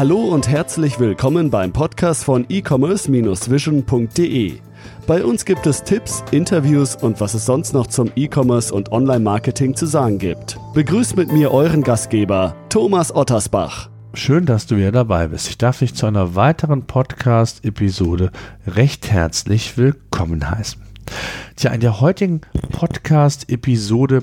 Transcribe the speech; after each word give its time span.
Hallo 0.00 0.18
und 0.18 0.48
herzlich 0.48 0.98
willkommen 0.98 1.50
beim 1.50 1.74
Podcast 1.74 2.24
von 2.24 2.46
e-commerce-vision.de. 2.48 4.54
Bei 5.06 5.22
uns 5.22 5.44
gibt 5.44 5.66
es 5.66 5.84
Tipps, 5.84 6.24
Interviews 6.30 6.96
und 6.96 7.20
was 7.20 7.34
es 7.34 7.44
sonst 7.44 7.74
noch 7.74 7.86
zum 7.86 8.10
E-Commerce 8.16 8.72
und 8.72 8.92
Online-Marketing 8.92 9.76
zu 9.76 9.84
sagen 9.84 10.16
gibt. 10.16 10.58
Begrüßt 10.72 11.18
mit 11.18 11.30
mir 11.30 11.50
euren 11.50 11.82
Gastgeber, 11.82 12.56
Thomas 12.70 13.14
Ottersbach. 13.14 13.90
Schön, 14.14 14.46
dass 14.46 14.66
du 14.66 14.78
wieder 14.78 14.90
dabei 14.90 15.28
bist. 15.28 15.50
Ich 15.50 15.58
darf 15.58 15.80
dich 15.80 15.94
zu 15.94 16.06
einer 16.06 16.34
weiteren 16.34 16.86
Podcast-Episode 16.86 18.30
recht 18.66 19.10
herzlich 19.10 19.76
willkommen 19.76 20.50
heißen. 20.50 20.80
Tja, 21.56 21.72
in 21.72 21.80
der 21.80 22.00
heutigen 22.00 22.40
Podcast-Episode 22.72 24.22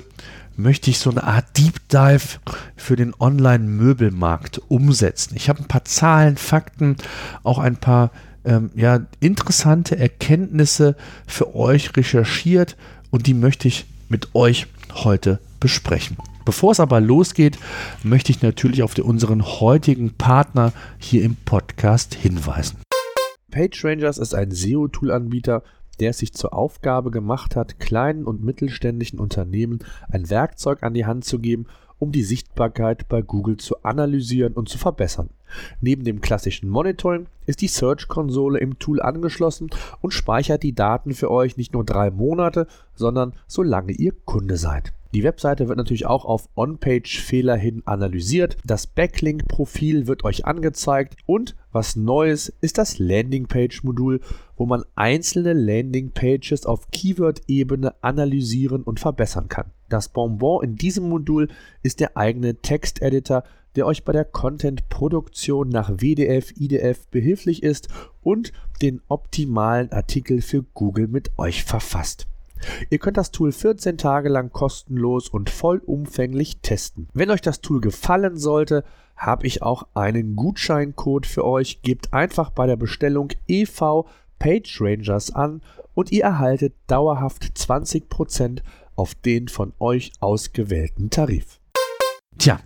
möchte 0.58 0.90
ich 0.90 0.98
so 0.98 1.10
eine 1.10 1.22
Art 1.22 1.56
Deep 1.56 1.88
Dive 1.88 2.40
für 2.76 2.96
den 2.96 3.14
Online-Möbelmarkt 3.18 4.60
umsetzen. 4.68 5.34
Ich 5.36 5.48
habe 5.48 5.60
ein 5.60 5.68
paar 5.68 5.84
Zahlen, 5.84 6.36
Fakten, 6.36 6.96
auch 7.44 7.58
ein 7.58 7.76
paar 7.76 8.10
ähm, 8.44 8.70
ja, 8.74 9.06
interessante 9.20 9.96
Erkenntnisse 9.96 10.96
für 11.26 11.54
euch 11.54 11.96
recherchiert 11.96 12.76
und 13.10 13.26
die 13.28 13.34
möchte 13.34 13.68
ich 13.68 13.86
mit 14.08 14.34
euch 14.34 14.66
heute 14.94 15.38
besprechen. 15.60 16.16
Bevor 16.44 16.72
es 16.72 16.80
aber 16.80 17.00
losgeht, 17.00 17.58
möchte 18.02 18.32
ich 18.32 18.42
natürlich 18.42 18.82
auf 18.82 18.98
unseren 18.98 19.44
heutigen 19.44 20.14
Partner 20.14 20.72
hier 20.98 21.22
im 21.22 21.36
Podcast 21.36 22.14
hinweisen. 22.14 22.78
PageRangers 23.50 24.18
ist 24.18 24.34
ein 24.34 24.50
SEO-Tool-Anbieter, 24.50 25.62
der 26.00 26.10
es 26.10 26.18
sich 26.18 26.32
zur 26.32 26.52
Aufgabe 26.52 27.10
gemacht 27.10 27.56
hat, 27.56 27.80
kleinen 27.80 28.24
und 28.24 28.42
mittelständischen 28.42 29.18
Unternehmen 29.18 29.80
ein 30.10 30.30
Werkzeug 30.30 30.82
an 30.82 30.94
die 30.94 31.06
Hand 31.06 31.24
zu 31.24 31.38
geben, 31.38 31.66
um 31.98 32.12
die 32.12 32.22
Sichtbarkeit 32.22 33.08
bei 33.08 33.22
Google 33.22 33.56
zu 33.56 33.82
analysieren 33.82 34.52
und 34.54 34.68
zu 34.68 34.78
verbessern. 34.78 35.30
Neben 35.80 36.04
dem 36.04 36.20
klassischen 36.20 36.68
Monitoring 36.68 37.26
ist 37.46 37.60
die 37.60 37.68
Search-Konsole 37.68 38.58
im 38.58 38.78
Tool 38.78 39.00
angeschlossen 39.00 39.70
und 40.00 40.12
speichert 40.12 40.62
die 40.62 40.74
Daten 40.74 41.14
für 41.14 41.30
euch 41.30 41.56
nicht 41.56 41.72
nur 41.72 41.84
drei 41.84 42.10
Monate, 42.10 42.66
sondern 42.94 43.32
solange 43.46 43.92
ihr 43.92 44.12
Kunde 44.24 44.56
seid. 44.56 44.92
Die 45.14 45.22
Webseite 45.22 45.68
wird 45.68 45.78
natürlich 45.78 46.04
auch 46.04 46.26
auf 46.26 46.50
On-Page-Fehler 46.54 47.56
hin 47.56 47.82
analysiert. 47.86 48.58
Das 48.66 48.86
Backlink-Profil 48.86 50.06
wird 50.06 50.22
euch 50.22 50.44
angezeigt 50.44 51.16
und 51.24 51.56
was 51.72 51.96
Neues 51.96 52.52
ist 52.60 52.76
das 52.76 52.98
Landingpage-Modul, 52.98 54.20
wo 54.56 54.66
man 54.66 54.84
einzelne 54.96 55.54
Landingpages 55.54 56.66
auf 56.66 56.90
Keyword-Ebene 56.90 57.94
analysieren 58.02 58.82
und 58.82 59.00
verbessern 59.00 59.48
kann. 59.48 59.70
Das 59.88 60.10
Bonbon 60.10 60.62
in 60.62 60.76
diesem 60.76 61.08
Modul 61.08 61.48
ist 61.82 62.00
der 62.00 62.18
eigene 62.18 62.56
Texteditor, 62.56 63.44
der 63.76 63.86
euch 63.86 64.04
bei 64.04 64.12
der 64.12 64.26
Content-Produktion 64.26 65.70
nach 65.70 65.90
WDF, 65.90 66.52
IDF 66.58 67.06
behilflich 67.06 67.62
ist 67.62 67.88
und 68.22 68.52
den 68.82 69.00
optimalen 69.08 69.90
Artikel 69.90 70.42
für 70.42 70.64
Google 70.74 71.08
mit 71.08 71.30
euch 71.38 71.64
verfasst. 71.64 72.28
Ihr 72.90 72.98
könnt 72.98 73.16
das 73.16 73.30
Tool 73.30 73.52
14 73.52 73.98
Tage 73.98 74.28
lang 74.28 74.52
kostenlos 74.52 75.28
und 75.28 75.50
vollumfänglich 75.50 76.58
testen. 76.60 77.08
Wenn 77.14 77.30
euch 77.30 77.40
das 77.40 77.60
Tool 77.60 77.80
gefallen 77.80 78.36
sollte, 78.36 78.84
habe 79.16 79.46
ich 79.46 79.62
auch 79.62 79.86
einen 79.94 80.36
Gutscheincode 80.36 81.26
für 81.26 81.44
euch. 81.44 81.82
Gebt 81.82 82.12
einfach 82.12 82.50
bei 82.50 82.66
der 82.66 82.76
Bestellung 82.76 83.30
EV 83.48 84.06
PageRangers 84.38 85.34
an 85.34 85.62
und 85.94 86.12
ihr 86.12 86.22
erhaltet 86.22 86.74
dauerhaft 86.86 87.42
20% 87.42 88.62
auf 88.94 89.14
den 89.14 89.48
von 89.48 89.72
euch 89.78 90.12
ausgewählten 90.20 91.10
Tarif. 91.10 91.60
Tja, 92.38 92.60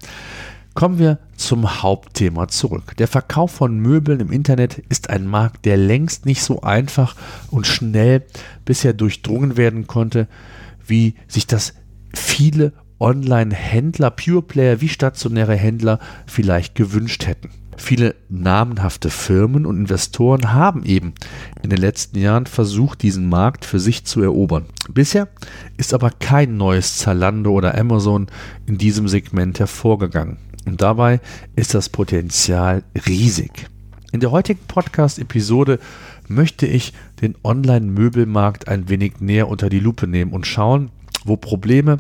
Kommen 0.75 0.99
wir 0.99 1.19
zum 1.37 1.83
Hauptthema 1.83 2.49
zurück. 2.49 2.97
Der 2.97 3.07
Verkauf 3.07 3.51
von 3.51 3.79
Möbeln 3.79 4.21
im 4.21 4.33
Internet 4.33 4.79
ist 4.89 5.11
ein 5.11 5.27
Markt, 5.27 5.67
der 5.67 5.77
längst 5.77 6.25
nicht 6.25 6.43
so 6.43 6.63
einfach 6.63 7.15
und 7.51 7.67
schnell 7.67 8.25
bisher 8.65 8.95
durchdrungen 8.95 9.59
werden 9.59 9.87
konnte, 9.87 10.29
wie 10.87 11.15
sich 11.29 11.47
das 11.47 11.75
viele 12.15 12.73
Online-Händler, 12.99 14.11
Pure 14.13 14.43
Player 14.43 14.81
wie 14.81 14.89
stationäre 14.89 15.57
Händler 15.57 15.99
vielleicht 16.27 16.75
gewünscht 16.75 17.27
hätten. 17.27 17.51
Viele 17.77 18.15
namenhafte 18.29 19.11
Firmen 19.11 19.67
und 19.67 19.77
Investoren 19.77 20.53
haben 20.53 20.85
eben 20.85 21.15
in 21.63 21.71
den 21.71 21.81
letzten 21.81 22.19
Jahren 22.19 22.47
versucht, 22.47 23.03
diesen 23.03 23.29
Markt 23.29 23.65
für 23.65 23.81
sich 23.81 24.05
zu 24.05 24.23
erobern. 24.23 24.67
Bisher 24.89 25.29
ist 25.77 25.93
aber 25.93 26.11
kein 26.11 26.57
neues 26.57 26.97
Zalando 26.99 27.51
oder 27.51 27.77
Amazon 27.77 28.29
in 28.67 28.79
diesem 28.79 29.09
Segment 29.09 29.59
hervorgegangen. 29.59 30.39
Und 30.67 30.81
dabei 30.81 31.21
ist 31.57 31.75
das 31.75 31.89
Potenzial 31.89 32.83
riesig. 33.07 33.69
In 34.13 34.21
der 34.21 34.31
heutigen 34.31 34.61
Podcast-Episode 34.69 35.79
möchte 36.29 36.67
ich 36.67 36.93
den 37.21 37.35
Online-Möbelmarkt 37.43 38.69
ein 38.69 38.89
wenig 38.89 39.21
näher 39.21 39.49
unter 39.49 39.69
die 39.69 39.81
Lupe 39.81 40.07
nehmen 40.07 40.33
und 40.33 40.47
schauen, 40.47 40.91
wo 41.25 41.37
Probleme, 41.37 41.99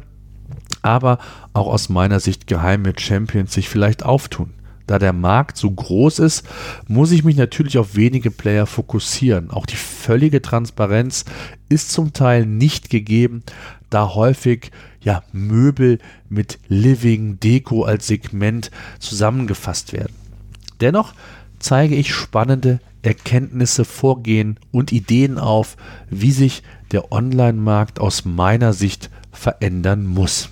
aber 0.82 1.18
auch 1.52 1.68
aus 1.68 1.88
meiner 1.88 2.20
Sicht 2.20 2.46
geheime 2.46 2.92
Champions 2.98 3.54
sich 3.54 3.68
vielleicht 3.68 4.04
auftun. 4.04 4.54
Da 4.86 4.98
der 4.98 5.12
Markt 5.12 5.56
so 5.56 5.70
groß 5.70 6.18
ist, 6.18 6.46
muss 6.88 7.12
ich 7.12 7.24
mich 7.24 7.36
natürlich 7.36 7.78
auf 7.78 7.94
wenige 7.94 8.30
Player 8.30 8.66
fokussieren. 8.66 9.50
Auch 9.50 9.64
die 9.64 9.76
völlige 9.76 10.42
Transparenz 10.42 11.24
ist 11.68 11.92
zum 11.92 12.12
Teil 12.12 12.44
nicht 12.44 12.90
gegeben, 12.90 13.42
da 13.92 14.14
häufig 14.14 14.70
ja, 15.00 15.22
Möbel 15.32 15.98
mit 16.28 16.58
Living, 16.69 17.41
Deko 17.41 17.84
als 17.84 18.06
Segment 18.06 18.70
zusammengefasst 18.98 19.92
werden. 19.92 20.14
Dennoch 20.80 21.14
zeige 21.58 21.94
ich 21.94 22.14
spannende 22.14 22.80
Erkenntnisse, 23.03 23.84
Vorgehen 23.84 24.58
und 24.70 24.92
Ideen 24.92 25.38
auf, 25.38 25.76
wie 26.08 26.32
sich 26.32 26.62
der 26.92 27.12
Online-Markt 27.12 28.00
aus 28.00 28.25
meiner 28.25 28.72
Sicht 28.72 29.10
verändern 29.32 30.06
muss. 30.06 30.50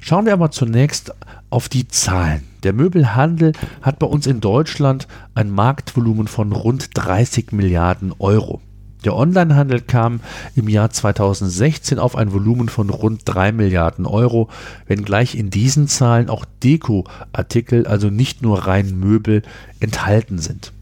Schauen 0.00 0.26
wir 0.26 0.32
aber 0.32 0.50
zunächst 0.50 1.14
auf 1.50 1.68
die 1.68 1.88
Zahlen. 1.88 2.42
Der 2.62 2.72
Möbelhandel 2.72 3.52
hat 3.80 3.98
bei 3.98 4.06
uns 4.06 4.26
in 4.26 4.40
Deutschland 4.40 5.06
ein 5.34 5.50
Marktvolumen 5.50 6.26
von 6.26 6.52
rund 6.52 6.90
30 6.94 7.52
Milliarden 7.52 8.14
Euro. 8.18 8.60
Der 9.04 9.16
Onlinehandel 9.16 9.80
kam 9.80 10.20
im 10.54 10.68
Jahr 10.68 10.90
2016 10.90 11.98
auf 11.98 12.16
ein 12.16 12.32
Volumen 12.32 12.68
von 12.68 12.88
rund 12.90 13.22
3 13.24 13.52
Milliarden 13.52 14.06
Euro, 14.06 14.48
wenngleich 14.86 15.34
in 15.34 15.50
diesen 15.50 15.88
Zahlen 15.88 16.30
auch 16.30 16.44
Deko-Artikel, 16.62 17.86
also 17.86 18.10
nicht 18.10 18.42
nur 18.42 18.66
rein 18.66 18.98
Möbel, 18.98 19.42
enthalten 19.80 20.38
sind. 20.38 20.72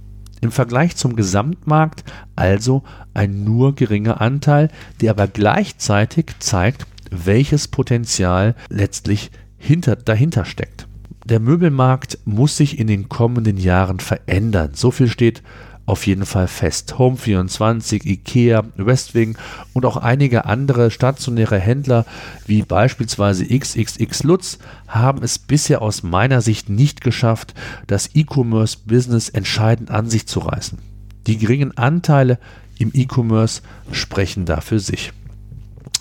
Im 0.43 0.53
Vergleich 0.53 0.97
zum 0.97 1.17
Gesamtmarkt 1.17 2.05
also 2.35 2.83
ein 3.13 3.45
nur 3.45 3.75
geringer 3.75 4.21
Anteil, 4.21 4.69
der 5.01 5.11
aber 5.11 5.27
gleichzeitig 5.27 6.33
zeigt, 6.39 6.87
welches 7.11 7.69
Potenzial 7.69 8.55
letztlich 8.69 9.31
hinter, 9.59 9.97
dahinter 9.97 10.45
steckt. 10.45 10.87
Der 11.27 11.41
Möbelmarkt 11.41 12.19
muss 12.25 12.57
sich 12.57 12.79
in 12.79 12.87
den 12.87 13.09
kommenden 13.09 13.59
Jahren 13.59 14.01
verändern. 14.01 14.71
So 14.75 14.91
viel 14.91 15.09
steht 15.09 15.43
auf 15.91 16.07
jeden 16.07 16.25
Fall 16.25 16.49
fest. 16.49 16.95
Home24, 16.95 18.07
IKEA, 18.07 18.65
Westwing 18.77 19.37
und 19.75 19.85
auch 19.85 19.97
einige 19.97 20.45
andere 20.47 20.91
stationäre 20.91 21.59
Händler 21.59 22.07
wie 22.47 22.63
beispielsweise 22.63 23.45
XXX 23.45 24.23
Lutz 24.23 24.59
haben 24.87 25.23
es 25.23 25.39
bisher 25.39 25.83
aus 25.83 26.03
meiner 26.03 26.41
Sicht 26.41 26.71
nicht 26.71 27.01
geschafft, 27.01 27.55
das 27.89 28.11
E-Commerce-Business 28.15 29.29
entscheidend 29.29 29.91
an 29.91 30.09
sich 30.09 30.27
zu 30.27 30.39
reißen. 30.41 30.79
Die 31.27 31.37
geringen 31.37 31.77
Anteile 31.77 32.39
im 32.79 32.93
E-Commerce 32.95 33.63
sprechen 33.93 34.47
da 34.47 34.61
für 34.61 34.79
sich. 34.79 35.13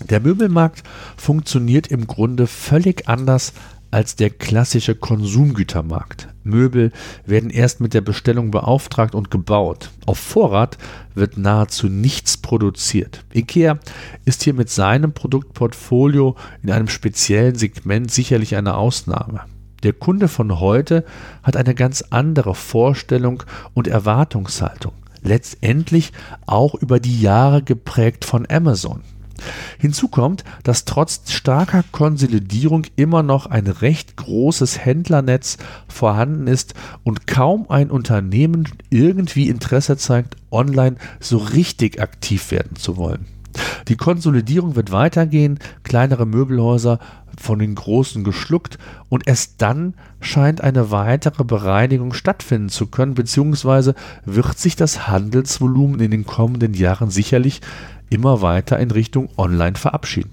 Der 0.08 0.22
Möbelmarkt 0.22 0.84
funktioniert 1.18 1.88
im 1.88 2.08
Grunde 2.08 2.48
völlig 2.48 3.10
anders 3.10 3.54
als 3.92 4.16
der 4.16 4.30
klassische 4.30 4.96
Konsumgütermarkt. 4.96 6.29
Möbel 6.50 6.92
werden 7.26 7.50
erst 7.50 7.80
mit 7.80 7.94
der 7.94 8.02
Bestellung 8.02 8.52
beauftragt 8.52 9.16
und 9.16 9.32
gebaut. 9.32 9.92
Auf 10.06 10.18
Vorrat 10.18 10.78
wird 11.16 11.38
nahezu 11.38 11.88
nichts 11.88 12.38
produziert. 12.38 13.24
IKEA 13.34 13.80
ist 14.26 14.44
hier 14.44 14.54
mit 14.54 14.70
seinem 14.70 15.14
Produktportfolio 15.14 16.36
in 16.64 16.72
einem 16.72 16.88
speziellen 16.88 17.56
Segment 17.56 18.12
sicherlich 18.12 18.56
eine 18.56 18.76
Ausnahme. 18.76 19.42
Der 19.84 19.94
Kunde 19.94 20.28
von 20.28 20.60
heute 20.60 21.06
hat 21.44 21.56
eine 21.56 21.74
ganz 21.74 22.04
andere 22.10 22.56
Vorstellung 22.56 23.44
und 23.74 23.88
Erwartungshaltung. 23.88 24.94
Letztendlich 25.22 26.12
auch 26.46 26.76
über 26.76 27.00
die 27.00 27.22
Jahre 27.22 27.62
geprägt 27.62 28.26
von 28.26 28.46
Amazon. 28.50 29.02
Hinzu 29.78 30.08
kommt, 30.08 30.44
dass 30.64 30.86
trotz 30.86 31.32
starker 31.32 31.84
Konsolidierung 31.92 32.84
immer 32.96 33.24
noch 33.24 33.46
ein 33.46 33.68
recht 33.68 34.18
großes 34.18 34.84
Händlernetz 34.84 35.58
vorhanden 35.88 36.48
ist 36.48 36.74
und 37.04 37.28
kaum 37.28 37.70
ein 37.70 37.92
Unternehmen 37.92 38.68
irgendwie 38.90 39.50
Interesse 39.50 39.98
zeigt, 39.98 40.36
online 40.52 40.98
so 41.20 41.38
richtig 41.38 42.02
aktiv 42.02 42.52
werden 42.52 42.76
zu 42.76 42.98
wollen. 42.98 43.26
Die 43.88 43.96
Konsolidierung 43.96 44.76
wird 44.76 44.92
weitergehen, 44.92 45.60
kleinere 45.84 46.26
Möbelhäuser 46.26 47.00
von 47.40 47.60
den 47.60 47.74
großen 47.76 48.24
geschluckt 48.24 48.78
und 49.08 49.28
erst 49.28 49.62
dann 49.62 49.94
scheint 50.20 50.62
eine 50.62 50.92
weitere 50.92 51.44
Bereinigung 51.44 52.14
stattfinden 52.14 52.70
zu 52.70 52.88
können, 52.88 53.14
beziehungsweise 53.14 53.96
wird 54.26 54.60
sich 54.60 54.76
das 54.76 55.08
Handelsvolumen 55.08 56.00
in 56.00 56.12
den 56.12 56.26
kommenden 56.26 56.74
Jahren 56.74 57.10
sicherlich 57.10 57.62
immer 58.10 58.42
weiter 58.42 58.80
in 58.80 58.92
Richtung 58.92 59.30
Online 59.38 59.76
verabschieden. 59.76 60.32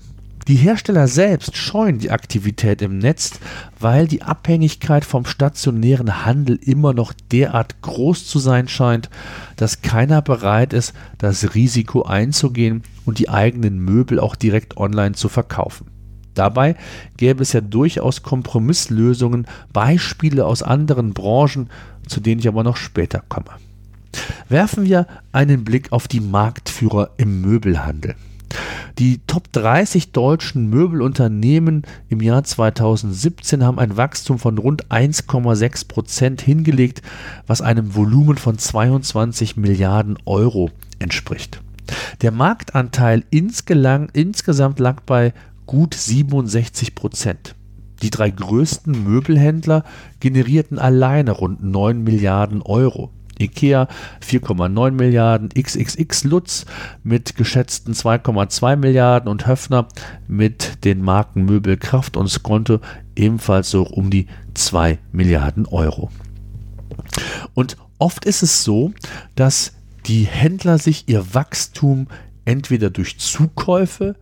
Die 0.48 0.54
Hersteller 0.54 1.08
selbst 1.08 1.56
scheuen 1.56 1.98
die 1.98 2.12
Aktivität 2.12 2.80
im 2.80 2.98
Netz, 2.98 3.40
weil 3.80 4.06
die 4.06 4.22
Abhängigkeit 4.22 5.04
vom 5.04 5.26
stationären 5.26 6.24
Handel 6.24 6.56
immer 6.62 6.94
noch 6.94 7.12
derart 7.32 7.82
groß 7.82 8.28
zu 8.28 8.38
sein 8.38 8.68
scheint, 8.68 9.10
dass 9.56 9.82
keiner 9.82 10.22
bereit 10.22 10.72
ist, 10.72 10.94
das 11.18 11.56
Risiko 11.56 12.02
einzugehen 12.02 12.84
und 13.04 13.18
die 13.18 13.28
eigenen 13.28 13.80
Möbel 13.80 14.20
auch 14.20 14.36
direkt 14.36 14.76
online 14.76 15.16
zu 15.16 15.28
verkaufen. 15.28 15.88
Dabei 16.34 16.76
gäbe 17.16 17.42
es 17.42 17.52
ja 17.52 17.60
durchaus 17.60 18.22
Kompromisslösungen, 18.22 19.48
Beispiele 19.72 20.46
aus 20.46 20.62
anderen 20.62 21.12
Branchen, 21.12 21.70
zu 22.06 22.20
denen 22.20 22.38
ich 22.38 22.46
aber 22.46 22.62
noch 22.62 22.76
später 22.76 23.24
komme. 23.28 23.50
Werfen 24.48 24.84
wir 24.84 25.06
einen 25.32 25.64
Blick 25.64 25.92
auf 25.92 26.08
die 26.08 26.20
Marktführer 26.20 27.10
im 27.16 27.40
Möbelhandel. 27.40 28.14
Die 28.98 29.20
Top 29.26 29.52
30 29.52 30.12
deutschen 30.12 30.70
Möbelunternehmen 30.70 31.82
im 32.08 32.22
Jahr 32.22 32.44
2017 32.44 33.62
haben 33.62 33.78
ein 33.78 33.98
Wachstum 33.98 34.38
von 34.38 34.56
rund 34.56 34.86
1,6 34.86 35.88
Prozent 35.88 36.40
hingelegt, 36.40 37.02
was 37.46 37.60
einem 37.60 37.94
Volumen 37.94 38.38
von 38.38 38.56
22 38.56 39.58
Milliarden 39.58 40.16
Euro 40.24 40.70
entspricht. 40.98 41.60
Der 42.22 42.32
Marktanteil 42.32 43.24
insgesamt 43.30 44.78
lag 44.78 45.00
bei 45.02 45.34
gut 45.66 45.94
67 45.94 46.94
Prozent. 46.94 47.54
Die 48.02 48.10
drei 48.10 48.30
größten 48.30 49.04
Möbelhändler 49.04 49.84
generierten 50.20 50.78
alleine 50.78 51.32
rund 51.32 51.62
9 51.62 52.02
Milliarden 52.02 52.62
Euro. 52.62 53.10
IKEA 53.38 53.88
4,9 54.22 54.90
Milliarden, 54.92 55.48
XXX 55.50 56.24
Lutz 56.24 56.66
mit 57.02 57.36
geschätzten 57.36 57.92
2,2 57.94 58.76
Milliarden 58.76 59.28
und 59.28 59.46
Höfner 59.46 59.88
mit 60.26 60.84
den 60.84 61.02
Marken 61.02 61.44
Möbel 61.44 61.76
Kraft 61.76 62.16
und 62.16 62.28
Skonto 62.28 62.80
ebenfalls 63.14 63.70
so 63.70 63.82
um 63.82 64.10
die 64.10 64.26
2 64.54 64.98
Milliarden 65.12 65.66
Euro. 65.66 66.10
Und 67.54 67.76
oft 67.98 68.24
ist 68.24 68.42
es 68.42 68.64
so, 68.64 68.92
dass 69.34 69.72
die 70.06 70.24
Händler 70.24 70.78
sich 70.78 71.08
ihr 71.08 71.34
Wachstum 71.34 72.06
entweder 72.44 72.90
durch 72.90 73.18
Zukäufe 73.18 74.16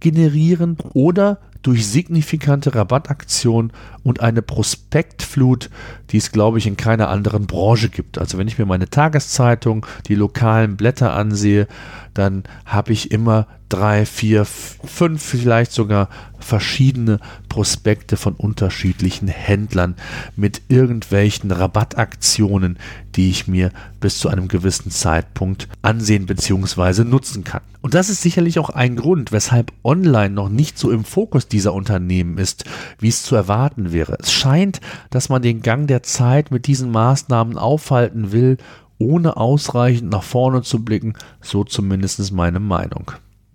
generieren 0.00 0.76
oder 0.94 1.38
durch 1.66 1.88
signifikante 1.88 2.76
Rabattaktionen 2.76 3.72
und 4.04 4.20
eine 4.20 4.40
Prospektflut, 4.40 5.68
die 6.10 6.18
es, 6.18 6.30
glaube 6.30 6.58
ich, 6.58 6.66
in 6.68 6.76
keiner 6.76 7.08
anderen 7.08 7.46
Branche 7.46 7.88
gibt. 7.88 8.18
Also 8.18 8.38
wenn 8.38 8.46
ich 8.46 8.56
mir 8.56 8.66
meine 8.66 8.88
Tageszeitung, 8.88 9.84
die 10.06 10.14
lokalen 10.14 10.76
Blätter 10.76 11.14
ansehe, 11.14 11.66
dann 12.14 12.44
habe 12.64 12.92
ich 12.92 13.10
immer 13.10 13.48
drei, 13.68 14.06
vier, 14.06 14.44
fünf, 14.44 15.22
vielleicht 15.22 15.72
sogar 15.72 16.08
verschiedene 16.38 17.18
Prospekte 17.48 18.16
von 18.16 18.34
unterschiedlichen 18.34 19.28
Händlern 19.28 19.96
mit 20.36 20.62
irgendwelchen 20.68 21.50
Rabattaktionen, 21.50 22.78
die 23.16 23.30
ich 23.30 23.48
mir 23.48 23.70
bis 24.00 24.18
zu 24.18 24.28
einem 24.28 24.46
gewissen 24.46 24.90
Zeitpunkt 24.90 25.68
ansehen 25.82 26.26
bzw. 26.26 27.04
nutzen 27.04 27.42
kann. 27.42 27.62
Und 27.80 27.94
das 27.94 28.08
ist 28.08 28.22
sicherlich 28.22 28.58
auch 28.58 28.70
ein 28.70 28.96
Grund, 28.96 29.32
weshalb 29.32 29.72
Online 29.82 30.34
noch 30.34 30.48
nicht 30.48 30.78
so 30.78 30.90
im 30.90 31.04
Fokus 31.04 31.48
dieser 31.48 31.72
Unternehmen 31.72 32.38
ist, 32.38 32.64
wie 32.98 33.08
es 33.08 33.22
zu 33.22 33.34
erwarten 33.34 33.92
wäre. 33.92 34.16
Es 34.20 34.32
scheint, 34.32 34.80
dass 35.10 35.28
man 35.28 35.42
den 35.42 35.62
Gang 35.62 35.88
der 35.88 36.02
Zeit 36.02 36.50
mit 36.50 36.66
diesen 36.66 36.90
Maßnahmen 36.90 37.58
aufhalten 37.58 38.32
will 38.32 38.58
ohne 38.98 39.36
ausreichend 39.36 40.10
nach 40.10 40.22
vorne 40.22 40.62
zu 40.62 40.84
blicken, 40.84 41.14
so 41.40 41.64
zumindest 41.64 42.32
meine 42.32 42.60
Meinung. 42.60 43.12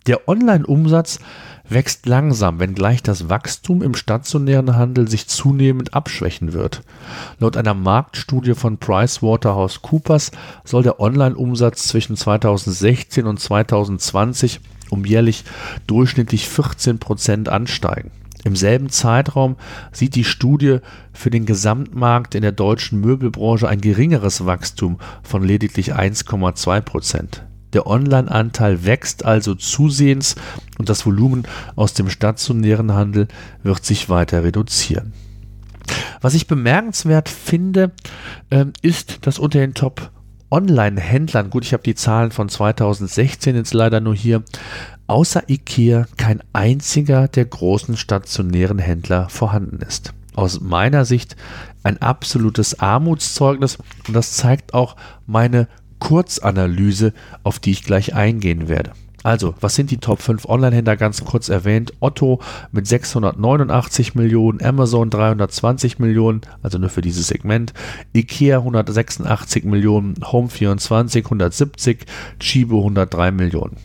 Der 0.08 0.28
Online-Umsatz 0.28 1.20
wächst 1.70 2.08
langsam, 2.08 2.60
wenngleich 2.60 3.04
das 3.04 3.30
Wachstum 3.30 3.84
im 3.84 3.94
stationären 3.94 4.76
Handel 4.76 5.08
sich 5.08 5.28
zunehmend 5.28 5.94
abschwächen 5.94 6.54
wird. 6.54 6.82
Laut 7.40 7.56
einer 7.56 7.76
Marktstudie 7.76 8.56
von 8.56 8.78
PricewaterhouseCoopers 8.78 10.32
soll 10.64 10.82
der 10.84 11.00
Online-Umsatz 11.00 11.88
zwischen 11.88 12.18
2016 12.18 13.28
und 13.28 13.40
2020 13.40 14.60
um 14.90 15.06
jährlich 15.06 15.46
durchschnittlich 15.88 16.50
14 16.50 17.00
Prozent 17.00 17.48
ansteigen. 17.48 18.12
Im 18.44 18.56
selben 18.56 18.90
Zeitraum 18.90 19.56
sieht 19.92 20.16
die 20.16 20.24
Studie 20.24 20.80
für 21.14 21.30
den 21.30 21.46
Gesamtmarkt 21.46 22.34
in 22.34 22.42
der 22.42 22.52
deutschen 22.52 23.00
Möbelbranche 23.00 23.70
ein 23.70 23.82
geringeres 23.82 24.46
Wachstum 24.48 25.00
von 25.22 25.44
lediglich 25.44 25.94
1,2 25.94 26.82
Prozent. 26.82 27.44
Der 27.74 27.88
Online-Anteil 27.88 28.86
wächst 28.86 29.26
also 29.26 29.56
zusehends 29.56 30.36
und 30.78 30.90
das 30.90 31.06
Volumen 31.06 31.44
aus 31.76 31.94
dem 31.94 32.10
stationären 32.10 32.94
Handel 32.94 33.28
wird 33.64 33.86
sich 33.86 34.10
weiter 34.10 34.44
reduzieren. 34.44 35.14
Was 36.22 36.34
ich 36.34 36.48
bemerkenswert 36.48 37.30
finde, 37.30 37.92
ähm, 38.52 38.74
ist, 38.82 39.26
dass 39.26 39.40
unter 39.40 39.60
den 39.60 39.74
Top 39.74 40.12
Online-Händlern, 40.52 41.50
gut, 41.50 41.64
ich 41.64 41.74
habe 41.74 41.84
die 41.84 41.96
Zahlen 41.96 42.32
von 42.32 42.50
2016 42.50 43.56
jetzt 43.56 43.74
leider 43.74 44.02
nur 44.02 44.14
hier, 44.14 44.44
außer 45.08 45.50
IKEA 45.50 46.06
kein 46.18 46.44
einziger 46.54 47.28
der 47.28 47.46
großen 47.46 47.98
stationären 47.98 48.80
Händler 48.80 49.30
vorhanden 49.30 49.80
ist. 49.82 50.14
Aus 50.34 50.62
meiner 50.62 51.06
Sicht 51.06 51.36
ein 51.84 52.02
absolutes 52.02 52.80
Armutszeugnis 52.80 53.78
und 54.08 54.14
das 54.14 54.34
zeigt 54.34 54.74
auch 54.74 54.96
meine 55.26 55.68
Kurzanalyse, 56.02 57.14
auf 57.44 57.60
die 57.60 57.72
ich 57.72 57.86
gleich 57.86 58.14
eingehen 58.14 58.68
werde. 58.68 58.92
Also, 59.24 59.54
was 59.62 59.76
sind 59.76 59.92
die 59.92 59.98
Top 59.98 60.20
5 60.22 60.46
Online-Händler? 60.46 60.98
Ganz 60.98 61.24
kurz 61.24 61.48
erwähnt. 61.48 61.94
Otto 62.00 62.42
mit 62.72 62.88
689 62.88 64.16
Millionen, 64.16 64.64
Amazon 64.64 65.12
320 65.12 66.00
Millionen, 66.00 66.42
also 66.64 66.80
nur 66.80 66.90
für 66.90 67.02
dieses 67.02 67.28
Segment. 67.28 67.74
Ikea 68.14 68.58
186 68.58 69.64
Millionen, 69.64 70.16
Home24 70.16 71.18
170, 71.24 72.06
Chibo 72.40 72.80
103 72.80 73.32
Millionen. 73.32 73.78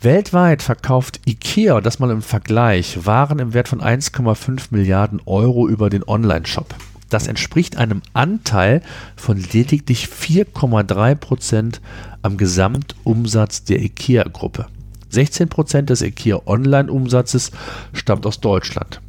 Weltweit 0.00 0.62
verkauft 0.62 1.20
IKEA, 1.26 1.80
das 1.80 1.98
mal 1.98 2.10
im 2.10 2.22
Vergleich, 2.22 3.04
Waren 3.06 3.38
im 3.38 3.54
Wert 3.54 3.68
von 3.68 3.80
1,5 3.80 4.66
Milliarden 4.70 5.20
Euro 5.26 5.68
über 5.68 5.90
den 5.90 6.06
Online-Shop. 6.06 6.74
Das 7.08 7.26
entspricht 7.26 7.76
einem 7.76 8.02
Anteil 8.12 8.82
von 9.16 9.38
lediglich 9.38 10.06
4,3 10.06 11.14
Prozent 11.14 11.80
am 12.22 12.36
Gesamtumsatz 12.36 13.64
der 13.64 13.80
IKEA-Gruppe. 13.82 14.66
16 15.10 15.48
Prozent 15.48 15.90
des 15.90 16.02
IKEA-Online-Umsatzes 16.02 17.50
stammt 17.92 18.26
aus 18.26 18.40
Deutschland. 18.40 19.00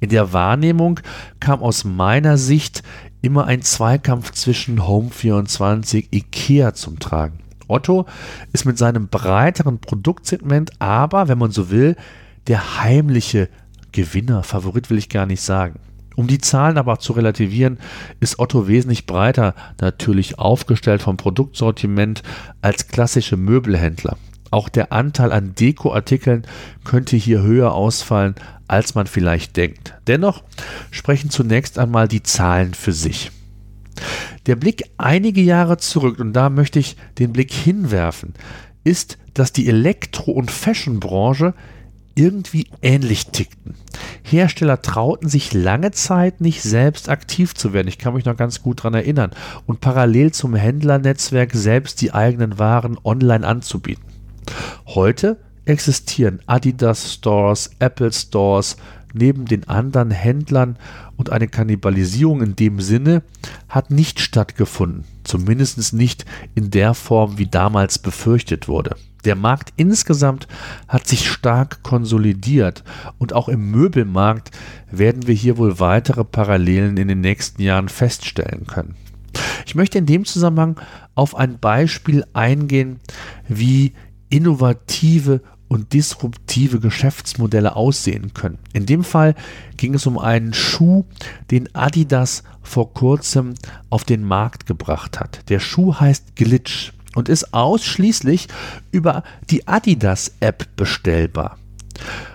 In 0.00 0.10
der 0.10 0.32
Wahrnehmung 0.32 1.00
kam 1.40 1.62
aus 1.62 1.84
meiner 1.84 2.38
Sicht 2.38 2.82
immer 3.20 3.46
ein 3.46 3.62
Zweikampf 3.62 4.32
zwischen 4.32 4.80
Home24 4.80 6.06
IKEA 6.12 6.72
zum 6.74 6.98
Tragen. 7.00 7.40
Otto 7.68 8.06
ist 8.52 8.64
mit 8.64 8.78
seinem 8.78 9.08
breiteren 9.08 9.78
Produktsegment 9.78 10.72
aber, 10.80 11.28
wenn 11.28 11.38
man 11.38 11.50
so 11.50 11.70
will, 11.70 11.96
der 12.46 12.80
heimliche 12.82 13.48
Gewinner, 13.92 14.42
Favorit 14.42 14.88
will 14.90 14.98
ich 14.98 15.08
gar 15.08 15.26
nicht 15.26 15.42
sagen. 15.42 15.78
Um 16.20 16.26
die 16.26 16.36
Zahlen 16.36 16.76
aber 16.76 16.98
zu 16.98 17.14
relativieren, 17.14 17.78
ist 18.20 18.38
Otto 18.38 18.68
wesentlich 18.68 19.06
breiter 19.06 19.54
natürlich 19.80 20.38
aufgestellt 20.38 21.00
vom 21.00 21.16
Produktsortiment 21.16 22.22
als 22.60 22.88
klassische 22.88 23.38
Möbelhändler. 23.38 24.18
Auch 24.50 24.68
der 24.68 24.92
Anteil 24.92 25.32
an 25.32 25.54
Dekoartikeln 25.54 26.46
könnte 26.84 27.16
hier 27.16 27.40
höher 27.40 27.72
ausfallen, 27.72 28.34
als 28.68 28.94
man 28.94 29.06
vielleicht 29.06 29.56
denkt. 29.56 29.94
Dennoch 30.08 30.42
sprechen 30.90 31.30
zunächst 31.30 31.78
einmal 31.78 32.06
die 32.06 32.22
Zahlen 32.22 32.74
für 32.74 32.92
sich. 32.92 33.30
Der 34.44 34.56
Blick 34.56 34.90
einige 34.98 35.40
Jahre 35.40 35.78
zurück, 35.78 36.18
und 36.18 36.34
da 36.34 36.50
möchte 36.50 36.80
ich 36.80 36.96
den 37.18 37.32
Blick 37.32 37.50
hinwerfen, 37.50 38.34
ist, 38.84 39.16
dass 39.32 39.54
die 39.54 39.68
Elektro- 39.68 40.32
und 40.32 40.50
Fashionbranche 40.50 41.54
irgendwie 42.14 42.66
ähnlich 42.82 43.28
tickten. 43.28 43.74
Hersteller 44.30 44.80
trauten 44.82 45.28
sich 45.28 45.52
lange 45.52 45.90
Zeit 45.90 46.40
nicht 46.40 46.62
selbst 46.62 47.08
aktiv 47.08 47.54
zu 47.54 47.72
werden. 47.72 47.88
Ich 47.88 47.98
kann 47.98 48.14
mich 48.14 48.24
noch 48.24 48.36
ganz 48.36 48.62
gut 48.62 48.80
daran 48.80 48.94
erinnern. 48.94 49.30
Und 49.66 49.80
parallel 49.80 50.32
zum 50.32 50.54
Händlernetzwerk 50.54 51.52
selbst 51.52 52.00
die 52.00 52.12
eigenen 52.12 52.58
Waren 52.58 52.98
online 53.02 53.46
anzubieten. 53.46 54.04
Heute 54.86 55.38
existieren 55.64 56.40
Adidas 56.46 57.14
Stores, 57.14 57.70
Apple 57.78 58.12
Stores 58.12 58.76
neben 59.12 59.44
den 59.46 59.68
anderen 59.68 60.10
Händlern 60.10 60.76
und 61.16 61.30
eine 61.30 61.48
Kannibalisierung 61.48 62.42
in 62.42 62.56
dem 62.56 62.80
Sinne 62.80 63.22
hat 63.68 63.90
nicht 63.90 64.20
stattgefunden. 64.20 65.04
Zumindest 65.24 65.92
nicht 65.92 66.24
in 66.54 66.70
der 66.70 66.94
Form, 66.94 67.38
wie 67.38 67.46
damals 67.46 67.98
befürchtet 67.98 68.68
wurde. 68.68 68.96
Der 69.24 69.36
Markt 69.36 69.72
insgesamt 69.76 70.48
hat 70.88 71.06
sich 71.06 71.28
stark 71.28 71.82
konsolidiert 71.82 72.84
und 73.18 73.32
auch 73.32 73.48
im 73.48 73.70
Möbelmarkt 73.70 74.50
werden 74.90 75.26
wir 75.26 75.34
hier 75.34 75.58
wohl 75.58 75.78
weitere 75.78 76.24
Parallelen 76.24 76.96
in 76.96 77.08
den 77.08 77.20
nächsten 77.20 77.62
Jahren 77.62 77.88
feststellen 77.88 78.66
können. 78.66 78.96
Ich 79.66 79.74
möchte 79.74 79.98
in 79.98 80.06
dem 80.06 80.24
Zusammenhang 80.24 80.80
auf 81.14 81.36
ein 81.36 81.58
Beispiel 81.58 82.24
eingehen, 82.32 83.00
wie 83.48 83.92
innovative 84.28 85.42
und 85.68 85.92
disruptive 85.92 86.80
Geschäftsmodelle 86.80 87.76
aussehen 87.76 88.34
können. 88.34 88.58
In 88.72 88.86
dem 88.86 89.04
Fall 89.04 89.36
ging 89.76 89.94
es 89.94 90.04
um 90.06 90.18
einen 90.18 90.52
Schuh, 90.52 91.04
den 91.52 91.72
Adidas 91.76 92.42
vor 92.60 92.92
kurzem 92.92 93.54
auf 93.88 94.02
den 94.02 94.24
Markt 94.24 94.66
gebracht 94.66 95.20
hat. 95.20 95.48
Der 95.48 95.60
Schuh 95.60 95.94
heißt 95.94 96.34
Glitch 96.34 96.92
und 97.14 97.28
ist 97.28 97.52
ausschließlich 97.54 98.48
über 98.92 99.22
die 99.50 99.66
Adidas-App 99.66 100.76
bestellbar. 100.76 101.58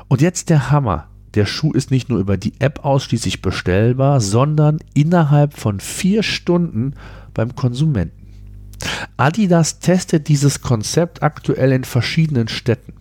Und 0.07 0.21
jetzt 0.21 0.49
der 0.49 0.71
Hammer. 0.71 1.07
Der 1.33 1.45
Schuh 1.45 1.73
ist 1.73 1.91
nicht 1.91 2.07
nur 2.07 2.19
über 2.19 2.37
die 2.37 2.53
App 2.59 2.85
ausschließlich 2.85 3.41
bestellbar, 3.41 4.21
sondern 4.21 4.79
innerhalb 4.93 5.57
von 5.57 5.81
vier 5.81 6.23
Stunden 6.23 6.93
beim 7.33 7.55
Konsumenten. 7.55 8.25
Adidas 9.17 9.79
testet 9.79 10.27
dieses 10.27 10.61
Konzept 10.61 11.23
aktuell 11.23 11.71
in 11.71 11.83
verschiedenen 11.83 12.47
Städten. 12.47 12.93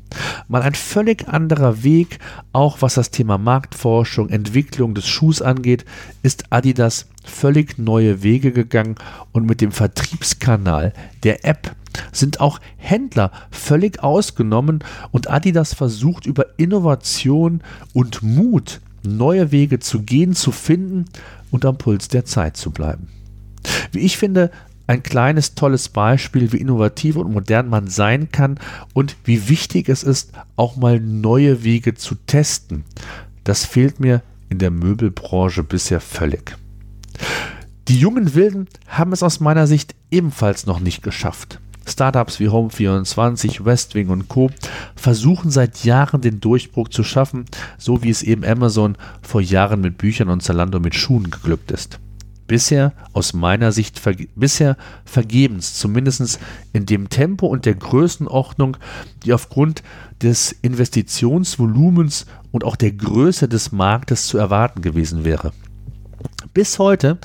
Mal 0.49 0.63
ein 0.63 0.75
völlig 0.75 1.29
anderer 1.29 1.83
Weg, 1.83 2.19
auch 2.53 2.83
was 2.83 2.95
das 2.95 3.11
Thema 3.11 3.39
Marktforschung, 3.39 4.29
Entwicklung 4.31 4.95
des 4.95 5.09
Schuhs 5.09 5.43
angeht, 5.43 5.85
ist 6.23 6.45
Adidas 6.51 7.07
völlig 7.25 7.79
neue 7.79 8.23
Wege 8.23 8.53
gegangen 8.53 8.95
und 9.33 9.47
mit 9.47 9.61
dem 9.61 9.73
Vertriebskanal 9.73 10.93
der 11.23 11.45
App 11.45 11.75
sind 12.13 12.41
auch 12.41 12.61
Händler 12.77 13.31
völlig 13.51 14.03
ausgenommen 14.03 14.81
und 15.11 15.31
Adidas 15.31 15.75
versucht 15.75 16.27
über 16.27 16.47
Innovation 16.59 17.63
und 17.93 18.23
Mut 18.23 18.81
neue 19.03 19.53
Wege 19.53 19.79
zu 19.81 20.03
gehen, 20.03 20.35
zu 20.35 20.51
finden 20.51 21.05
und 21.51 21.65
am 21.65 21.77
Puls 21.77 22.09
der 22.09 22.25
Zeit 22.25 22.57
zu 22.57 22.71
bleiben. 22.71 23.09
Wie 23.93 24.01
ich 24.01 24.17
finde, 24.17 24.51
ein 24.87 25.03
kleines, 25.03 25.55
tolles 25.55 25.89
Beispiel, 25.89 26.53
wie 26.53 26.59
innovativ 26.59 27.17
und 27.17 27.33
modern 27.33 27.69
man 27.69 27.89
sein 27.89 28.31
kann 28.31 28.59
und 28.93 29.17
wie 29.25 29.49
wichtig 29.49 29.89
es 29.89 30.03
ist, 30.03 30.33
auch 30.57 30.77
mal 30.77 31.01
neue 31.01 31.65
Wege 31.65 31.95
zu 31.95 32.17
testen. 32.27 32.85
Das 33.45 33.65
fehlt 33.65 34.01
mir 34.01 34.23
in 34.51 34.59
der 34.59 34.71
Möbelbranche 34.71 35.63
bisher 35.63 36.01
völlig. 36.01 36.57
Die 37.89 37.99
jungen 37.99 38.35
Wilden 38.35 38.69
haben 38.89 39.13
es 39.13 39.23
aus 39.23 39.41
meiner 39.41 39.67
Sicht 39.67 39.95
ebenfalls 40.11 40.67
noch 40.67 40.81
nicht 40.81 41.03
geschafft. 41.03 41.61
Startups 41.87 42.41
wie 42.41 42.49
Home24, 42.49 43.65
Westwing 43.65 44.09
und 44.09 44.29
Co. 44.29 44.51
versuchen 44.97 45.51
seit 45.51 45.85
Jahren 45.85 46.23
den 46.23 46.41
Durchbruch 46.41 46.89
zu 46.89 47.05
schaffen, 47.05 47.45
so 47.77 48.03
wie 48.03 48.09
es 48.09 48.23
eben 48.23 48.43
Amazon 48.45 48.97
vor 49.21 49.43
Jahren 49.43 49.83
mit 49.83 49.99
Büchern 49.99 50.31
und 50.31 50.43
Zalando 50.43 50.81
mit 50.81 50.95
Schuhen 50.95 51.31
geglückt 51.31 51.71
ist 51.71 52.01
bisher 52.47 52.93
aus 53.13 53.33
meiner 53.33 53.73
Sicht 53.73 53.99
verge 53.99 54.29
bisher 54.35 54.77
vergebens, 55.05 55.75
zumindest 55.75 56.39
in 56.73 56.87
dem 56.87 57.09
Tempo 57.09 57.47
und 57.47 57.65
der 57.65 57.75
Größenordnung, 57.75 58.77
die 59.25 59.33
aufgrund 59.33 59.83
des 60.23 60.53
Investitionsvolumens 60.53 62.27
und 62.53 62.65
auch 62.65 62.77
der 62.77 62.93
Größe 62.93 63.49
des 63.49 63.73
Marktes 63.73 64.27
zu 64.27 64.39
erwarten 64.39 64.83
gewesen 64.83 65.25
wäre. 65.25 65.53
Bis 66.53 66.79
heute 66.79 67.19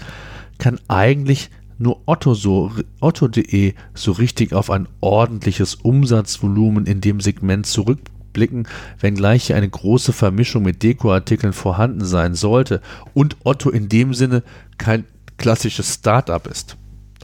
kann 0.60 0.80
eigentlich 0.88 1.50
nur 1.80 2.02
Otto 2.06 2.36
so, 2.36 2.72
Otto.de 3.00 3.74
so 3.94 4.12
richtig 4.12 4.54
auf 4.54 4.70
ein 4.70 4.88
ordentliches 5.00 5.76
Umsatzvolumen 5.76 6.86
in 6.86 7.02
dem 7.02 7.22
Segment 7.22 7.66
zurückblicken, 7.66 8.68
wenngleich 9.00 9.46
hier 9.48 9.56
eine 9.56 9.70
große 9.70 10.14
Vermischung 10.14 10.64
mit 10.64 10.84
Dekoartikeln 10.84 11.54
vorhanden 11.54 12.06
sein 12.06 12.36
sollte 12.36 12.82
und 13.14 13.38
Otto 13.44 13.70
in 13.70 13.90
dem 13.90 14.14
Sinne 14.14 14.44
kein 14.78 15.06
klassisches 15.38 15.96
Startup 15.96 16.46
ist. 16.46 16.76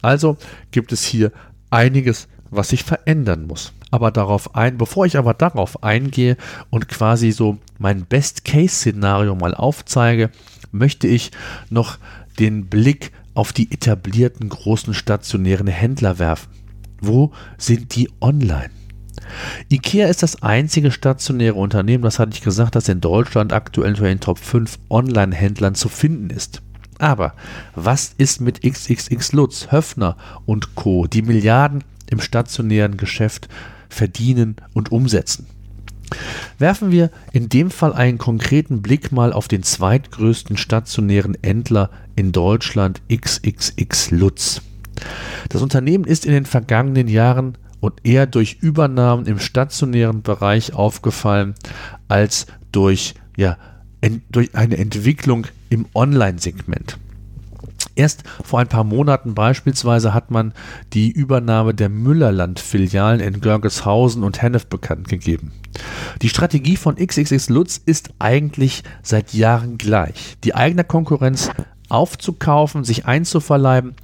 Also 0.01 0.37
gibt 0.71 0.93
es 0.93 1.03
hier 1.03 1.31
einiges, 1.69 2.27
was 2.49 2.69
sich 2.69 2.83
verändern 2.83 3.45
muss. 3.47 3.73
Aber 3.91 4.11
darauf 4.11 4.55
ein, 4.55 4.77
bevor 4.77 5.05
ich 5.05 5.17
aber 5.17 5.33
darauf 5.33 5.83
eingehe 5.83 6.37
und 6.69 6.87
quasi 6.87 7.31
so 7.31 7.57
mein 7.77 8.05
Best-Case-Szenario 8.05 9.35
mal 9.35 9.53
aufzeige, 9.53 10.31
möchte 10.71 11.07
ich 11.07 11.31
noch 11.69 11.97
den 12.39 12.67
Blick 12.67 13.11
auf 13.35 13.53
die 13.53 13.71
etablierten 13.71 14.49
großen 14.49 14.93
stationären 14.93 15.67
Händler 15.67 16.17
werfen. 16.17 16.49
Wo 16.99 17.31
sind 17.57 17.95
die 17.95 18.09
online? 18.21 18.71
IKEA 19.69 20.07
ist 20.07 20.23
das 20.23 20.41
einzige 20.41 20.91
stationäre 20.91 21.55
Unternehmen, 21.55 22.03
das 22.03 22.19
hatte 22.19 22.31
ich 22.33 22.41
gesagt, 22.41 22.75
das 22.75 22.89
in 22.89 23.01
Deutschland 23.01 23.53
aktuell 23.53 23.91
unter 23.91 24.05
den 24.05 24.19
Top 24.19 24.39
5 24.39 24.79
Online-Händlern 24.89 25.75
zu 25.75 25.89
finden 25.89 26.29
ist. 26.29 26.61
Aber 26.97 27.33
was 27.75 28.13
ist 28.17 28.41
mit 28.41 28.61
XXX 28.61 29.33
Lutz, 29.33 29.67
Höfner 29.71 30.15
und 30.45 30.75
Co., 30.75 31.07
die 31.07 31.21
Milliarden 31.21 31.83
im 32.09 32.21
stationären 32.21 32.97
Geschäft 32.97 33.49
verdienen 33.89 34.55
und 34.73 34.91
umsetzen? 34.91 35.47
Werfen 36.57 36.91
wir 36.91 37.11
in 37.33 37.49
dem 37.49 37.71
Fall 37.71 37.93
einen 37.93 38.17
konkreten 38.17 38.81
Blick 38.81 39.11
mal 39.11 39.33
auf 39.33 39.47
den 39.47 39.63
zweitgrößten 39.63 40.57
stationären 40.57 41.37
Händler 41.43 41.89
in 42.15 42.31
Deutschland, 42.31 43.01
XXX 43.11 44.11
Lutz. 44.11 44.61
Das 45.49 45.61
Unternehmen 45.61 46.05
ist 46.05 46.25
in 46.25 46.31
den 46.31 46.45
vergangenen 46.45 47.07
Jahren 47.07 47.57
und 47.79 48.05
eher 48.05 48.25
durch 48.25 48.57
Übernahmen 48.61 49.25
im 49.25 49.39
stationären 49.39 50.21
Bereich 50.21 50.73
aufgefallen 50.73 51.55
als 52.07 52.47
durch 52.71 53.15
ja, 53.37 53.57
durch 54.29 54.55
eine 54.55 54.77
Entwicklung 54.77 55.47
im 55.69 55.85
Online-Segment. 55.93 56.97
Erst 57.95 58.23
vor 58.43 58.59
ein 58.59 58.67
paar 58.67 58.83
Monaten 58.83 59.35
beispielsweise 59.35 60.13
hat 60.13 60.31
man 60.31 60.53
die 60.93 61.11
Übernahme 61.11 61.73
der 61.73 61.89
Müllerland-Filialen 61.89 63.19
in 63.19 63.41
Görgeshausen 63.41 64.23
und 64.23 64.41
Hennef 64.41 64.67
bekannt 64.67 65.07
gegeben. 65.07 65.51
Die 66.21 66.29
Strategie 66.29 66.77
von 66.77 66.95
XXX 66.95 67.49
Lutz 67.49 67.81
ist 67.85 68.11
eigentlich 68.19 68.83
seit 69.03 69.33
Jahren 69.33 69.77
gleich. 69.77 70.37
Die 70.43 70.55
eigene 70.55 70.83
Konkurrenz 70.83 71.49
aufzukaufen, 71.89 72.83
sich 72.83 73.05
einzuverleiben 73.05 73.95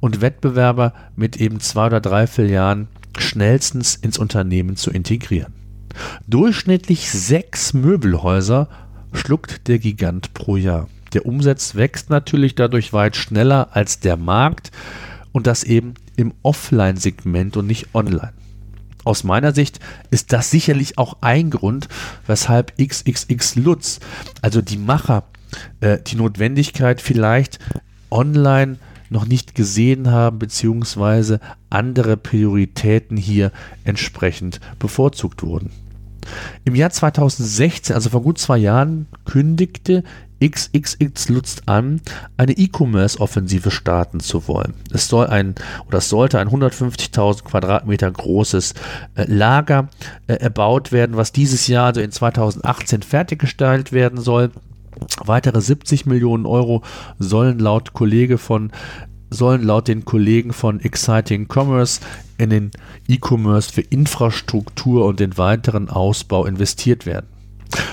und 0.00 0.20
Wettbewerber 0.20 0.92
mit 1.16 1.36
eben 1.36 1.60
zwei 1.60 1.86
oder 1.86 2.00
drei 2.00 2.26
Filialen 2.26 2.88
schnellstens 3.16 3.94
ins 3.94 4.18
Unternehmen 4.18 4.76
zu 4.76 4.90
integrieren. 4.90 5.52
Durchschnittlich 6.26 7.10
sechs 7.10 7.74
Möbelhäuser 7.74 8.68
schluckt 9.12 9.68
der 9.68 9.78
Gigant 9.78 10.34
pro 10.34 10.56
Jahr. 10.56 10.88
Der 11.12 11.26
Umsatz 11.26 11.74
wächst 11.74 12.10
natürlich 12.10 12.54
dadurch 12.54 12.92
weit 12.92 13.16
schneller 13.16 13.68
als 13.72 14.00
der 14.00 14.16
Markt 14.16 14.70
und 15.32 15.46
das 15.46 15.64
eben 15.64 15.94
im 16.16 16.34
Offline-Segment 16.42 17.56
und 17.56 17.66
nicht 17.66 17.94
online. 17.94 18.32
Aus 19.04 19.24
meiner 19.24 19.54
Sicht 19.54 19.80
ist 20.10 20.32
das 20.32 20.50
sicherlich 20.50 20.98
auch 20.98 21.18
ein 21.20 21.50
Grund, 21.50 21.88
weshalb 22.26 22.76
XXX 22.76 23.56
Lutz, 23.56 24.00
also 24.42 24.60
die 24.60 24.76
Macher, 24.76 25.24
äh, 25.80 25.98
die 25.98 26.16
Notwendigkeit 26.16 27.00
vielleicht 27.00 27.58
online 28.10 28.76
noch 29.10 29.26
nicht 29.26 29.54
gesehen 29.54 30.10
haben, 30.10 30.38
beziehungsweise 30.38 31.40
andere 31.70 32.16
Prioritäten 32.16 33.16
hier 33.16 33.52
entsprechend 33.84 34.60
bevorzugt 34.78 35.42
wurden. 35.42 35.70
Im 36.64 36.74
Jahr 36.74 36.90
2016, 36.90 37.94
also 37.94 38.10
vor 38.10 38.22
gut 38.22 38.38
zwei 38.38 38.58
Jahren, 38.58 39.06
kündigte 39.24 40.04
XXX 40.42 41.28
Lutz 41.28 41.56
an, 41.66 42.00
eine 42.36 42.52
E-Commerce-Offensive 42.52 43.70
starten 43.70 44.20
zu 44.20 44.46
wollen. 44.48 44.74
Es 44.92 45.08
soll 45.08 45.26
ein 45.26 45.54
oder 45.86 45.98
es 45.98 46.08
sollte 46.08 46.38
ein 46.38 46.48
150.000 46.48 47.44
Quadratmeter 47.44 48.10
großes 48.10 48.74
äh, 49.14 49.24
Lager 49.26 49.88
äh, 50.26 50.34
erbaut 50.34 50.92
werden, 50.92 51.16
was 51.16 51.32
dieses 51.32 51.66
Jahr, 51.66 51.86
also 51.86 52.00
in 52.00 52.12
2018, 52.12 53.02
fertiggestellt 53.02 53.92
werden 53.92 54.20
soll. 54.20 54.50
Weitere 55.24 55.60
70 55.60 56.06
Millionen 56.06 56.46
Euro 56.46 56.82
sollen 57.18 57.58
laut 57.58 57.92
Kollege 57.92 58.38
von 58.38 58.72
sollen 59.30 59.62
laut 59.62 59.88
den 59.88 60.06
Kollegen 60.06 60.54
von 60.54 60.80
Exciting 60.80 61.48
Commerce 61.52 62.00
in 62.38 62.48
den 62.48 62.70
E-Commerce 63.08 63.70
für 63.70 63.82
Infrastruktur 63.82 65.04
und 65.04 65.20
den 65.20 65.36
weiteren 65.36 65.90
Ausbau 65.90 66.46
investiert 66.46 67.04
werden. 67.04 67.26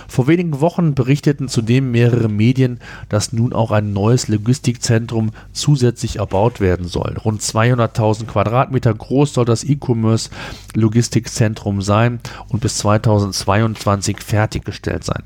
Vor 0.07 0.27
wenigen 0.27 0.61
Wochen 0.61 0.95
berichteten 0.95 1.49
zudem 1.49 1.91
mehrere 1.91 2.29
Medien, 2.29 2.79
dass 3.09 3.33
nun 3.33 3.53
auch 3.53 3.71
ein 3.71 3.91
neues 3.91 4.27
Logistikzentrum 4.27 5.31
zusätzlich 5.51 6.19
erbaut 6.19 6.61
werden 6.61 6.87
soll. 6.87 7.17
Rund 7.23 7.41
200.000 7.41 8.25
Quadratmeter 8.25 8.93
groß 8.93 9.33
soll 9.33 9.45
das 9.45 9.63
E-Commerce 9.63 10.29
Logistikzentrum 10.73 11.81
sein 11.81 12.19
und 12.47 12.61
bis 12.61 12.77
2022 12.77 14.21
fertiggestellt 14.21 15.03
sein. 15.03 15.23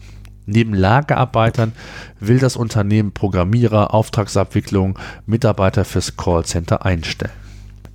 Neben 0.48 0.74
Lagerarbeitern 0.74 1.74
will 2.20 2.40
das 2.40 2.56
Unternehmen 2.56 3.12
Programmierer, 3.12 3.94
Auftragsabwicklung, 3.94 4.98
Mitarbeiter 5.28 5.86
fürs 5.86 6.18
Callcenter 6.18 6.84
einstellen. 6.84 7.49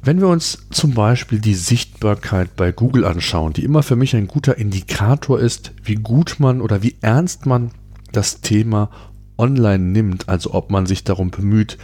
Wenn 0.05 0.21
wir 0.21 0.29
uns 0.29 0.59
zum 0.69 0.93
Beispiel 0.93 1.39
die 1.39 1.55
Sichtbarkeit 1.55 2.57
bei 2.57 2.73
Google 2.73 3.07
anschauen, 3.07 3.55
die 3.55 3.65
immer 3.65 3.83
für 3.83 3.97
mich 3.97 4.15
ein 4.15 4.27
guter 4.27 4.59
Indikator 4.59 5.41
ist, 5.41 5.73
wie 5.83 5.95
gut 5.95 6.37
man 6.39 6.61
oder 6.61 6.83
wie 6.83 6.97
ernst 7.01 7.47
man 7.47 7.71
das 8.13 8.43
Thema 8.43 8.91
online 9.39 9.83
nimmt, 9.83 10.29
also 10.29 10.53
ob 10.53 10.71
man 10.71 10.85
sich 10.85 11.05
darum 11.05 11.31
bemüht, 11.31 11.79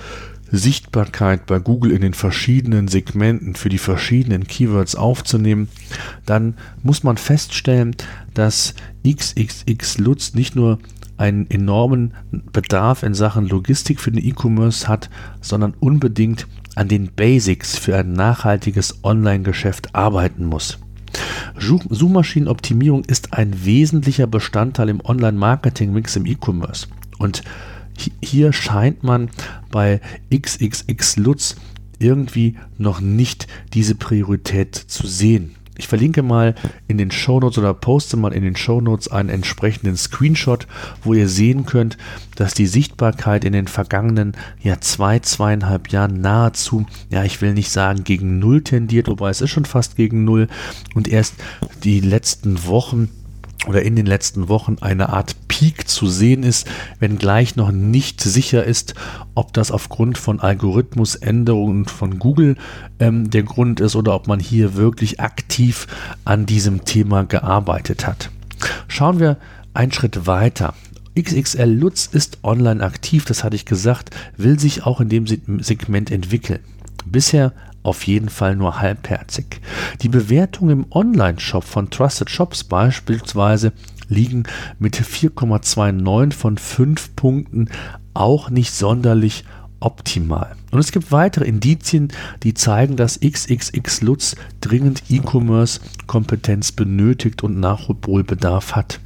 Sichtbarkeit 0.52 1.46
bei 1.46 1.60
Google 1.60 1.92
in 1.92 2.02
den 2.02 2.12
verschiedenen 2.12 2.88
Segmenten 2.88 3.54
für 3.54 3.70
die 3.70 3.78
verschiedenen 3.78 4.46
Keywords 4.46 4.96
aufzunehmen, 4.96 5.68
dann 6.26 6.58
muss 6.82 7.02
man 7.02 7.16
feststellen, 7.16 7.96
dass 8.34 8.74
XXX 9.02 9.96
Lutz 9.96 10.34
nicht 10.34 10.56
nur 10.56 10.78
einen 11.16 11.48
enormen 11.50 12.12
Bedarf 12.52 13.02
in 13.02 13.14
Sachen 13.14 13.46
Logistik 13.46 13.98
für 13.98 14.12
den 14.12 14.22
E-Commerce 14.22 14.88
hat, 14.88 15.08
sondern 15.40 15.74
unbedingt 15.80 16.46
an 16.80 16.88
den 16.88 17.12
Basics 17.14 17.76
für 17.76 17.94
ein 17.94 18.14
nachhaltiges 18.14 19.04
Online-Geschäft 19.04 19.94
arbeiten 19.94 20.46
muss. 20.46 20.78
Suchmaschinenoptimierung 21.58 23.04
ist 23.04 23.34
ein 23.34 23.66
wesentlicher 23.66 24.26
Bestandteil 24.26 24.88
im 24.88 25.04
Online-Marketing-Mix 25.04 26.16
im 26.16 26.24
E-Commerce. 26.24 26.86
Und 27.18 27.42
hier 28.22 28.54
scheint 28.54 29.04
man 29.04 29.28
bei 29.70 30.00
XXX 30.34 31.18
Lutz 31.18 31.56
irgendwie 31.98 32.56
noch 32.78 33.02
nicht 33.02 33.46
diese 33.74 33.94
Priorität 33.94 34.74
zu 34.74 35.06
sehen. 35.06 35.56
Ich 35.80 35.88
verlinke 35.88 36.22
mal 36.22 36.54
in 36.88 36.98
den 36.98 37.10
Shownotes 37.10 37.56
oder 37.56 37.72
poste 37.72 38.18
mal 38.18 38.34
in 38.34 38.42
den 38.42 38.54
Shownotes 38.54 39.08
einen 39.08 39.30
entsprechenden 39.30 39.96
Screenshot, 39.96 40.66
wo 41.02 41.14
ihr 41.14 41.26
sehen 41.26 41.64
könnt, 41.64 41.96
dass 42.36 42.52
die 42.52 42.66
Sichtbarkeit 42.66 43.46
in 43.46 43.54
den 43.54 43.66
vergangenen 43.66 44.36
ja 44.62 44.78
zwei, 44.82 45.20
zweieinhalb 45.20 45.88
Jahren 45.88 46.20
nahezu, 46.20 46.84
ja, 47.08 47.24
ich 47.24 47.40
will 47.40 47.54
nicht 47.54 47.70
sagen 47.70 48.04
gegen 48.04 48.38
Null 48.38 48.62
tendiert, 48.62 49.08
wobei 49.08 49.30
es 49.30 49.40
ist 49.40 49.52
schon 49.52 49.64
fast 49.64 49.96
gegen 49.96 50.24
Null. 50.26 50.48
Und 50.94 51.08
erst 51.08 51.36
die 51.82 52.00
letzten 52.00 52.66
Wochen 52.66 53.08
oder 53.66 53.82
in 53.82 53.96
den 53.96 54.06
letzten 54.06 54.48
Wochen 54.48 54.76
eine 54.80 55.10
Art 55.10 55.36
Peak 55.48 55.88
zu 55.88 56.08
sehen 56.08 56.42
ist, 56.42 56.66
wenngleich 56.98 57.56
noch 57.56 57.70
nicht 57.70 58.20
sicher 58.20 58.64
ist, 58.64 58.94
ob 59.34 59.52
das 59.52 59.70
aufgrund 59.70 60.16
von 60.16 60.40
Algorithmusänderungen 60.40 61.84
von 61.84 62.18
Google 62.18 62.56
ähm, 62.98 63.30
der 63.30 63.42
Grund 63.42 63.80
ist 63.80 63.96
oder 63.96 64.14
ob 64.14 64.26
man 64.26 64.40
hier 64.40 64.76
wirklich 64.76 65.20
aktiv 65.20 65.86
an 66.24 66.46
diesem 66.46 66.84
Thema 66.84 67.24
gearbeitet 67.24 68.06
hat. 68.06 68.30
Schauen 68.88 69.20
wir 69.20 69.36
einen 69.74 69.92
Schritt 69.92 70.26
weiter. 70.26 70.74
XXL 71.18 71.70
Lutz 71.70 72.06
ist 72.06 72.38
online 72.42 72.82
aktiv, 72.82 73.24
das 73.24 73.44
hatte 73.44 73.56
ich 73.56 73.66
gesagt, 73.66 74.10
will 74.36 74.58
sich 74.58 74.84
auch 74.84 75.00
in 75.00 75.08
dem 75.08 75.26
Segment 75.26 76.10
entwickeln. 76.10 76.60
Bisher 77.04 77.52
auf 77.82 78.06
jeden 78.06 78.28
Fall 78.28 78.56
nur 78.56 78.80
halbherzig. 78.80 79.60
Die 80.02 80.08
Bewertungen 80.08 80.70
im 80.70 80.86
Online-Shop 80.90 81.64
von 81.64 81.90
Trusted 81.90 82.30
Shops 82.30 82.64
beispielsweise 82.64 83.72
liegen 84.08 84.42
mit 84.78 84.96
4,29 84.96 86.32
von 86.32 86.58
5 86.58 87.16
Punkten 87.16 87.68
auch 88.12 88.50
nicht 88.50 88.72
sonderlich 88.72 89.44
optimal. 89.80 90.56
Und 90.70 90.78
es 90.78 90.92
gibt 90.92 91.10
weitere 91.10 91.46
Indizien, 91.46 92.08
die 92.42 92.54
zeigen, 92.54 92.96
dass 92.96 93.20
XXX 93.20 94.02
Lutz 94.02 94.36
dringend 94.60 95.04
E-Commerce-Kompetenz 95.08 96.72
benötigt 96.72 97.42
und 97.42 97.58
Nachholbedarf 97.58 98.76
hat. 98.76 99.00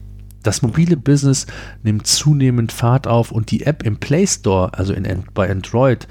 Das 0.44 0.60
mobile 0.62 0.96
Business 0.96 1.46
nimmt 1.82 2.06
zunehmend 2.06 2.70
Fahrt 2.70 3.08
auf 3.08 3.32
und 3.32 3.50
die 3.50 3.64
App 3.64 3.82
im 3.82 3.96
Play 3.96 4.26
Store, 4.26 4.74
also 4.74 4.92
in, 4.92 5.24
bei 5.32 5.50
Android, 5.50 6.06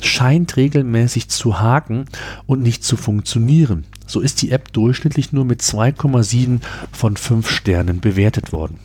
scheint 0.00 0.56
regelmäßig 0.56 1.28
zu 1.28 1.60
haken 1.60 2.06
und 2.46 2.62
nicht 2.62 2.82
zu 2.82 2.96
funktionieren. 2.96 3.84
So 4.06 4.20
ist 4.20 4.42
die 4.42 4.50
App 4.50 4.72
durchschnittlich 4.72 5.32
nur 5.32 5.44
mit 5.44 5.60
2,7 5.60 6.60
von 6.92 7.16
5 7.16 7.48
Sternen 7.48 8.00
bewertet 8.00 8.52
worden. 8.52 8.78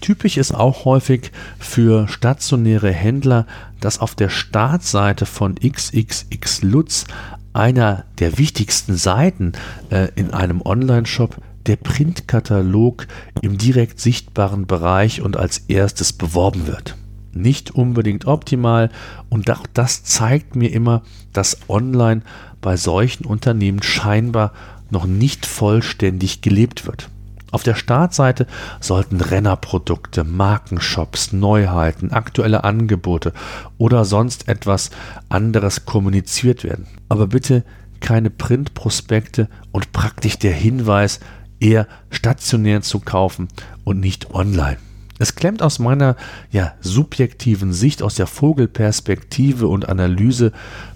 Typisch 0.00 0.36
ist 0.36 0.54
auch 0.54 0.84
häufig 0.84 1.32
für 1.58 2.08
stationäre 2.08 2.92
Händler, 2.92 3.46
dass 3.80 3.98
auf 3.98 4.14
der 4.14 4.28
Startseite 4.28 5.26
von 5.26 5.56
XXX 5.56 6.62
Lutz 6.62 7.06
einer 7.52 8.04
der 8.18 8.38
wichtigsten 8.38 8.96
Seiten 8.96 9.52
äh, 9.90 10.08
in 10.14 10.30
einem 10.32 10.62
Online-Shop 10.62 11.36
der 11.66 11.76
Printkatalog 11.76 13.06
im 13.40 13.58
direkt 13.58 14.00
sichtbaren 14.00 14.66
Bereich 14.66 15.22
und 15.22 15.36
als 15.36 15.58
erstes 15.68 16.12
beworben 16.12 16.66
wird. 16.66 16.96
Nicht 17.32 17.70
unbedingt 17.70 18.26
optimal 18.26 18.90
und 19.30 19.50
auch 19.50 19.66
das 19.72 20.04
zeigt 20.04 20.54
mir 20.54 20.72
immer, 20.72 21.02
dass 21.32 21.58
online 21.68 22.22
bei 22.60 22.76
solchen 22.76 23.24
Unternehmen 23.24 23.82
scheinbar 23.82 24.52
noch 24.90 25.06
nicht 25.06 25.46
vollständig 25.46 26.42
gelebt 26.42 26.86
wird. 26.86 27.08
Auf 27.50 27.62
der 27.62 27.74
Startseite 27.74 28.46
sollten 28.80 29.20
Rennerprodukte, 29.20 30.24
Markenshops, 30.24 31.32
Neuheiten, 31.34 32.10
aktuelle 32.10 32.64
Angebote 32.64 33.34
oder 33.76 34.06
sonst 34.06 34.48
etwas 34.48 34.90
anderes 35.28 35.84
kommuniziert 35.84 36.64
werden. 36.64 36.86
Aber 37.10 37.26
bitte 37.26 37.62
keine 38.00 38.30
Printprospekte 38.30 39.48
und 39.70 39.92
praktisch 39.92 40.38
der 40.38 40.52
Hinweis, 40.52 41.20
eher 41.62 41.86
stationär 42.10 42.82
zu 42.82 43.00
kaufen 43.00 43.48
und 43.84 44.00
nicht 44.00 44.34
online. 44.34 44.78
Es 45.18 45.36
klemmt 45.36 45.62
aus 45.62 45.78
meiner 45.78 46.16
ja, 46.50 46.72
subjektiven 46.80 47.72
Sicht, 47.72 48.02
aus 48.02 48.16
der 48.16 48.26
Vogelperspektive 48.26 49.68
und 49.68 49.88
Analyse 49.88 50.52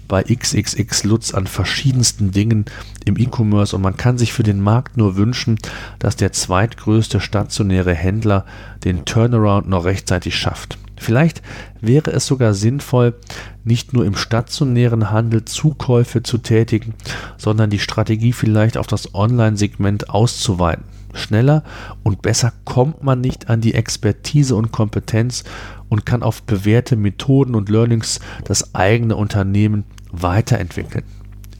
bei 0.07 0.23
XXX 0.23 1.05
Lutz 1.05 1.33
an 1.33 1.47
verschiedensten 1.47 2.31
Dingen 2.31 2.65
im 3.05 3.17
E-Commerce 3.17 3.75
und 3.75 3.81
man 3.81 3.95
kann 3.95 4.17
sich 4.17 4.33
für 4.33 4.43
den 4.43 4.59
Markt 4.59 4.97
nur 4.97 5.15
wünschen, 5.15 5.57
dass 5.99 6.17
der 6.17 6.33
zweitgrößte 6.33 7.21
stationäre 7.21 7.93
Händler 7.93 8.45
den 8.83 9.05
Turnaround 9.05 9.69
noch 9.69 9.85
rechtzeitig 9.85 10.35
schafft. 10.35 10.77
Vielleicht 10.97 11.41
wäre 11.79 12.11
es 12.11 12.25
sogar 12.25 12.53
sinnvoll, 12.53 13.15
nicht 13.63 13.93
nur 13.93 14.05
im 14.05 14.15
stationären 14.15 15.11
Handel 15.11 15.45
Zukäufe 15.45 16.23
zu 16.23 16.39
tätigen, 16.39 16.93
sondern 17.37 17.69
die 17.69 17.79
Strategie 17.79 18.33
vielleicht 18.33 18.77
auf 18.77 18.87
das 18.87 19.13
Online-Segment 19.13 20.09
auszuweiten. 20.09 20.83
Schneller 21.13 21.63
und 22.03 22.21
besser 22.21 22.53
kommt 22.65 23.03
man 23.03 23.21
nicht 23.21 23.49
an 23.49 23.61
die 23.61 23.73
Expertise 23.73 24.55
und 24.55 24.71
Kompetenz 24.71 25.43
und 25.89 26.05
kann 26.05 26.23
auf 26.23 26.43
bewährte 26.43 26.95
Methoden 26.95 27.55
und 27.55 27.69
Learnings 27.69 28.19
das 28.43 28.75
eigene 28.75 29.15
Unternehmen 29.15 29.85
weiterentwickeln. 30.11 31.03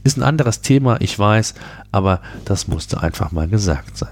Ist 0.03 0.17
ein 0.17 0.23
anderes 0.23 0.61
Thema, 0.61 1.01
ich 1.01 1.17
weiß, 1.17 1.53
aber 1.91 2.21
das 2.45 2.67
musste 2.67 3.01
einfach 3.01 3.31
mal 3.31 3.47
gesagt 3.47 3.97
sein. 3.97 4.09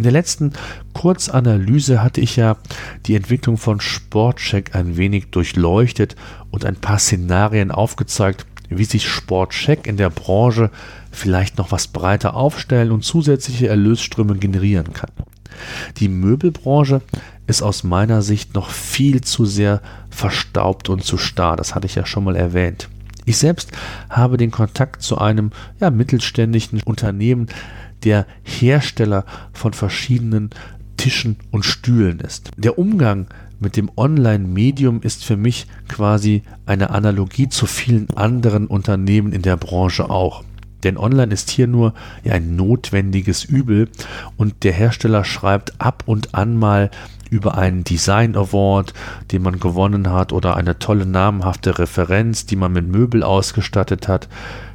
In 0.00 0.04
der 0.04 0.12
letzten 0.12 0.54
Kurzanalyse 0.94 2.02
hatte 2.02 2.22
ich 2.22 2.36
ja 2.36 2.56
die 3.04 3.16
Entwicklung 3.16 3.58
von 3.58 3.82
Sportcheck 3.82 4.74
ein 4.74 4.96
wenig 4.96 5.26
durchleuchtet 5.26 6.16
und 6.50 6.64
ein 6.64 6.76
paar 6.76 6.98
Szenarien 6.98 7.70
aufgezeigt, 7.70 8.46
wie 8.70 8.86
sich 8.86 9.06
Sportcheck 9.06 9.86
in 9.86 9.98
der 9.98 10.08
Branche 10.08 10.70
vielleicht 11.12 11.58
noch 11.58 11.70
was 11.70 11.86
breiter 11.86 12.32
aufstellen 12.32 12.92
und 12.92 13.04
zusätzliche 13.04 13.68
Erlösströme 13.68 14.36
generieren 14.36 14.94
kann. 14.94 15.10
Die 15.98 16.08
Möbelbranche 16.08 17.02
ist 17.46 17.60
aus 17.60 17.84
meiner 17.84 18.22
Sicht 18.22 18.54
noch 18.54 18.70
viel 18.70 19.20
zu 19.20 19.44
sehr 19.44 19.82
verstaubt 20.08 20.88
und 20.88 21.04
zu 21.04 21.18
starr, 21.18 21.56
das 21.56 21.74
hatte 21.74 21.84
ich 21.84 21.94
ja 21.94 22.06
schon 22.06 22.24
mal 22.24 22.36
erwähnt. 22.36 22.88
Ich 23.30 23.38
selbst 23.38 23.70
habe 24.08 24.38
den 24.38 24.50
Kontakt 24.50 25.02
zu 25.02 25.18
einem 25.18 25.52
ja, 25.78 25.90
mittelständischen 25.90 26.82
Unternehmen, 26.82 27.46
der 28.02 28.26
Hersteller 28.42 29.24
von 29.52 29.72
verschiedenen 29.72 30.50
Tischen 30.96 31.36
und 31.52 31.64
Stühlen 31.64 32.18
ist. 32.18 32.50
Der 32.56 32.76
Umgang 32.76 33.28
mit 33.60 33.76
dem 33.76 33.88
Online-Medium 33.96 35.00
ist 35.02 35.24
für 35.24 35.36
mich 35.36 35.68
quasi 35.86 36.42
eine 36.66 36.90
Analogie 36.90 37.48
zu 37.48 37.66
vielen 37.66 38.10
anderen 38.16 38.66
Unternehmen 38.66 39.32
in 39.32 39.42
der 39.42 39.56
Branche 39.56 40.10
auch. 40.10 40.42
Denn 40.84 40.96
online 40.96 41.32
ist 41.32 41.50
hier 41.50 41.66
nur 41.66 41.94
ja, 42.24 42.34
ein 42.34 42.56
notwendiges 42.56 43.44
Übel 43.44 43.88
und 44.36 44.64
der 44.64 44.72
Hersteller 44.72 45.24
schreibt 45.24 45.80
ab 45.80 46.04
und 46.06 46.34
an 46.34 46.56
mal 46.56 46.90
über 47.30 47.56
einen 47.56 47.84
Design 47.84 48.36
Award, 48.36 48.92
den 49.30 49.42
man 49.42 49.60
gewonnen 49.60 50.10
hat 50.10 50.32
oder 50.32 50.56
eine 50.56 50.78
tolle 50.78 51.06
namhafte 51.06 51.78
Referenz, 51.78 52.44
die 52.44 52.56
man 52.56 52.72
mit 52.72 52.88
Möbel 52.88 53.22
ausgestattet 53.22 54.08
hat. 54.08 54.28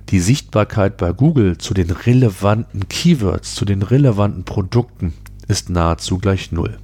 Die 0.10 0.20
Sichtbarkeit 0.20 0.98
bei 0.98 1.12
Google 1.12 1.58
zu 1.58 1.74
den 1.74 1.92
relevanten 1.92 2.88
Keywords, 2.88 3.56
zu 3.56 3.66
den 3.66 3.82
relevanten 3.82 4.46
Produkten 4.46 5.14
ist 5.48 5.70
nahezu 5.70 6.18
gleich 6.18 6.52
null. 6.52 6.78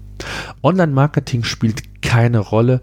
Online-Marketing 0.62 1.44
spielt 1.44 2.02
keine 2.02 2.40
Rolle, 2.40 2.82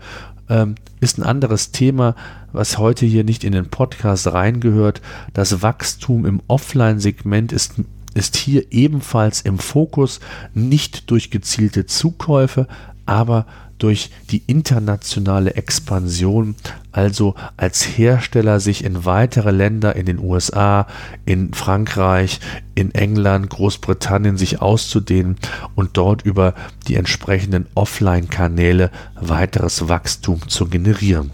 ähm, 0.49 0.75
ist 1.01 1.19
ein 1.19 1.25
anderes 1.25 1.71
Thema, 1.71 2.15
was 2.53 2.79
heute 2.79 3.07
hier 3.07 3.25
nicht 3.25 3.45
in 3.45 3.53
den 3.53 3.69
Podcast 3.69 4.27
reingehört. 4.27 5.01
Das 5.33 5.63
Wachstum 5.63 6.27
im 6.27 6.41
Offline-Segment 6.49 7.53
ist, 7.53 7.75
ist 8.15 8.37
hier 8.37 8.65
ebenfalls 8.71 9.43
im 9.43 9.59
Fokus, 9.59 10.21
nicht 10.55 11.11
durch 11.11 11.31
gezielte 11.31 11.87
Zukäufe, 11.87 12.67
aber 13.09 13.47
durch 13.79 14.11
die 14.31 14.43
internationale 14.47 15.55
Expansion, 15.55 16.57
also 16.93 17.35
als 17.57 17.83
Hersteller 17.83 18.61
sich 18.61 18.85
in 18.85 19.05
weitere 19.05 19.51
Länder, 19.53 19.95
in 19.97 20.05
den 20.05 20.19
USA, 20.19 20.87
in 21.25 21.55
Frankreich, 21.55 22.41
in 22.75 22.93
England, 22.95 23.51
Großbritannien 23.51 24.37
sich 24.37 24.61
auszudehnen 24.61 25.37
und 25.75 25.97
dort 25.97 26.23
über 26.23 26.55
die 26.89 26.97
entsprechenden 26.97 27.67
Offline-Kanäle 27.75 28.91
weiteres 29.15 29.89
Wachstum 29.89 30.49
zu 30.49 30.67
generieren. 30.67 31.31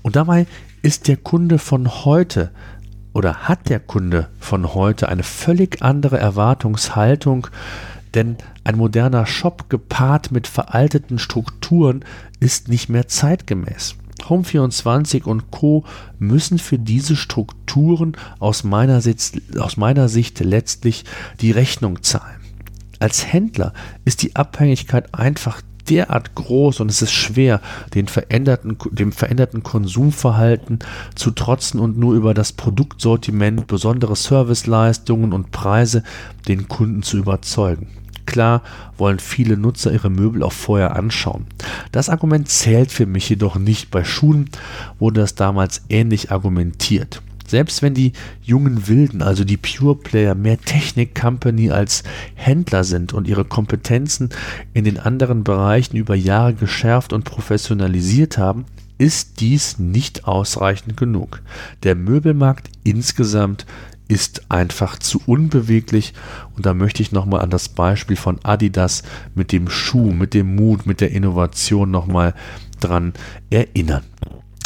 Und 0.00 0.16
dabei 0.16 0.46
ist 0.80 1.08
der 1.08 1.18
Kunde 1.18 1.58
von 1.58 2.04
heute 2.04 2.50
oder 3.12 3.48
hat 3.48 3.68
der 3.68 3.80
Kunde 3.80 4.28
von 4.40 4.74
heute 4.74 5.08
eine 5.08 5.22
völlig 5.22 5.82
andere 5.82 6.18
Erwartungshaltung, 6.18 7.48
denn 8.14 8.36
ein 8.64 8.76
moderner 8.76 9.26
Shop 9.26 9.68
gepaart 9.68 10.32
mit 10.32 10.46
veralteten 10.46 11.18
Strukturen 11.18 12.04
ist 12.40 12.68
nicht 12.68 12.88
mehr 12.88 13.08
zeitgemäß. 13.08 13.96
Home24 14.22 15.24
und 15.24 15.50
Co. 15.50 15.84
müssen 16.18 16.58
für 16.58 16.78
diese 16.78 17.16
Strukturen 17.16 18.16
aus 18.38 18.64
meiner, 18.64 19.00
Sicht, 19.00 19.40
aus 19.58 19.76
meiner 19.76 20.08
Sicht 20.08 20.40
letztlich 20.40 21.04
die 21.40 21.50
Rechnung 21.50 22.02
zahlen. 22.02 22.40
Als 22.98 23.32
Händler 23.32 23.72
ist 24.04 24.22
die 24.22 24.36
Abhängigkeit 24.36 25.12
einfach 25.14 25.60
derart 25.88 26.34
groß 26.34 26.80
und 26.80 26.90
es 26.90 27.02
ist 27.02 27.12
schwer, 27.12 27.60
den 27.94 28.08
veränderten, 28.08 28.76
dem 28.90 29.12
veränderten 29.12 29.62
Konsumverhalten 29.62 30.80
zu 31.14 31.30
trotzen 31.30 31.80
und 31.80 31.98
nur 31.98 32.14
über 32.14 32.34
das 32.34 32.52
Produktsortiment, 32.52 33.66
besondere 33.66 34.16
Serviceleistungen 34.16 35.32
und 35.32 35.50
Preise 35.50 36.02
den 36.48 36.68
Kunden 36.68 37.02
zu 37.02 37.18
überzeugen. 37.18 37.88
Klar 38.26 38.62
wollen 38.96 39.18
viele 39.18 39.56
Nutzer 39.56 39.92
ihre 39.92 40.08
Möbel 40.08 40.42
auch 40.42 40.52
vorher 40.52 40.96
anschauen. 40.96 41.46
Das 41.90 42.08
Argument 42.08 42.48
zählt 42.48 42.90
für 42.92 43.06
mich 43.06 43.28
jedoch 43.28 43.56
nicht. 43.56 43.90
Bei 43.90 44.04
Schuhen 44.04 44.48
wurde 44.98 45.20
das 45.20 45.34
damals 45.34 45.82
ähnlich 45.88 46.30
argumentiert. 46.30 47.20
Selbst 47.52 47.82
wenn 47.82 47.92
die 47.92 48.12
jungen 48.40 48.88
Wilden, 48.88 49.20
also 49.20 49.44
die 49.44 49.58
Pure 49.58 49.96
Player, 49.96 50.34
mehr 50.34 50.58
Technik 50.58 51.14
Company 51.14 51.70
als 51.70 52.02
Händler 52.34 52.82
sind 52.82 53.12
und 53.12 53.28
ihre 53.28 53.44
Kompetenzen 53.44 54.30
in 54.72 54.84
den 54.84 54.98
anderen 54.98 55.44
Bereichen 55.44 55.98
über 55.98 56.14
Jahre 56.14 56.54
geschärft 56.54 57.12
und 57.12 57.24
professionalisiert 57.24 58.38
haben, 58.38 58.64
ist 58.96 59.42
dies 59.42 59.78
nicht 59.78 60.24
ausreichend 60.24 60.96
genug. 60.96 61.42
Der 61.82 61.94
Möbelmarkt 61.94 62.70
insgesamt 62.84 63.66
ist 64.08 64.50
einfach 64.50 64.98
zu 64.98 65.20
unbeweglich 65.26 66.14
und 66.56 66.64
da 66.64 66.72
möchte 66.72 67.02
ich 67.02 67.12
nochmal 67.12 67.42
an 67.42 67.50
das 67.50 67.68
Beispiel 67.68 68.16
von 68.16 68.42
Adidas 68.44 69.02
mit 69.34 69.52
dem 69.52 69.68
Schuh, 69.68 70.10
mit 70.14 70.32
dem 70.32 70.56
Mut, 70.56 70.86
mit 70.86 71.02
der 71.02 71.10
Innovation 71.10 71.90
nochmal 71.90 72.32
dran 72.80 73.12
erinnern. 73.50 74.04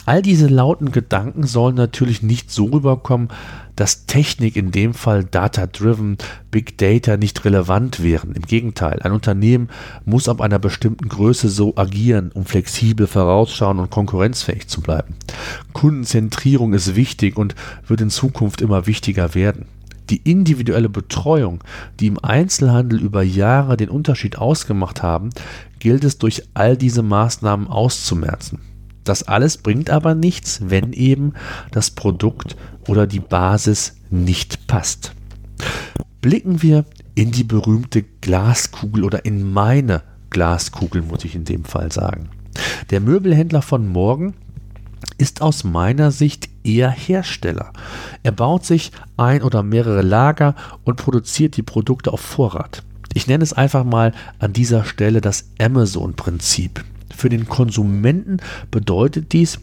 All 0.06 0.22
diese 0.22 0.46
lauten 0.46 0.92
Gedanken 0.92 1.48
sollen 1.48 1.74
natürlich 1.74 2.22
nicht 2.22 2.52
so 2.52 2.66
rüberkommen, 2.66 3.28
dass 3.74 4.06
Technik 4.06 4.54
in 4.54 4.70
dem 4.70 4.94
Fall 4.94 5.24
Data-Driven, 5.24 6.16
Big 6.52 6.78
Data 6.78 7.16
nicht 7.16 7.44
relevant 7.44 8.00
wären. 8.00 8.32
Im 8.32 8.42
Gegenteil, 8.42 9.00
ein 9.02 9.10
Unternehmen 9.10 9.68
muss 10.04 10.28
ab 10.28 10.40
einer 10.40 10.60
bestimmten 10.60 11.08
Größe 11.08 11.48
so 11.48 11.76
agieren, 11.76 12.30
um 12.32 12.44
flexibel 12.44 13.08
vorausschauen 13.08 13.80
und 13.80 13.90
konkurrenzfähig 13.90 14.68
zu 14.68 14.80
bleiben. 14.80 15.16
Kundenzentrierung 15.72 16.72
ist 16.72 16.94
wichtig 16.94 17.36
und 17.36 17.56
wird 17.88 18.00
in 18.00 18.10
Zukunft 18.10 18.60
immer 18.60 18.86
wichtiger 18.86 19.34
werden. 19.34 19.66
Die 20.08 20.18
individuelle 20.18 20.88
Betreuung, 20.88 21.64
die 21.98 22.06
im 22.06 22.22
Einzelhandel 22.22 23.00
über 23.00 23.24
Jahre 23.24 23.76
den 23.76 23.88
Unterschied 23.88 24.38
ausgemacht 24.38 25.02
haben, 25.02 25.30
gilt 25.80 26.04
es 26.04 26.18
durch 26.18 26.44
all 26.54 26.76
diese 26.76 27.02
Maßnahmen 27.02 27.66
auszumerzen. 27.66 28.60
Das 29.06 29.22
alles 29.22 29.58
bringt 29.58 29.88
aber 29.88 30.14
nichts, 30.14 30.60
wenn 30.68 30.92
eben 30.92 31.32
das 31.70 31.90
Produkt 31.92 32.56
oder 32.88 33.06
die 33.06 33.20
Basis 33.20 33.96
nicht 34.10 34.66
passt. 34.66 35.12
Blicken 36.20 36.60
wir 36.60 36.84
in 37.14 37.30
die 37.30 37.44
berühmte 37.44 38.02
Glaskugel 38.20 39.04
oder 39.04 39.24
in 39.24 39.52
meine 39.52 40.02
Glaskugel, 40.30 41.02
muss 41.02 41.24
ich 41.24 41.36
in 41.36 41.44
dem 41.44 41.64
Fall 41.64 41.92
sagen. 41.92 42.28
Der 42.90 43.00
Möbelhändler 43.00 43.62
von 43.62 43.86
morgen 43.86 44.34
ist 45.18 45.40
aus 45.40 45.62
meiner 45.62 46.10
Sicht 46.10 46.48
eher 46.64 46.90
Hersteller. 46.90 47.72
Er 48.24 48.32
baut 48.32 48.66
sich 48.66 48.90
ein 49.16 49.42
oder 49.42 49.62
mehrere 49.62 50.02
Lager 50.02 50.56
und 50.82 50.96
produziert 50.96 51.56
die 51.56 51.62
Produkte 51.62 52.12
auf 52.12 52.20
Vorrat. 52.20 52.82
Ich 53.14 53.28
nenne 53.28 53.44
es 53.44 53.52
einfach 53.52 53.84
mal 53.84 54.12
an 54.40 54.52
dieser 54.52 54.84
Stelle 54.84 55.20
das 55.20 55.50
Amazon-Prinzip. 55.60 56.84
Für 57.16 57.30
den 57.30 57.48
Konsumenten 57.48 58.36
bedeutet 58.70 59.32
dies 59.32 59.58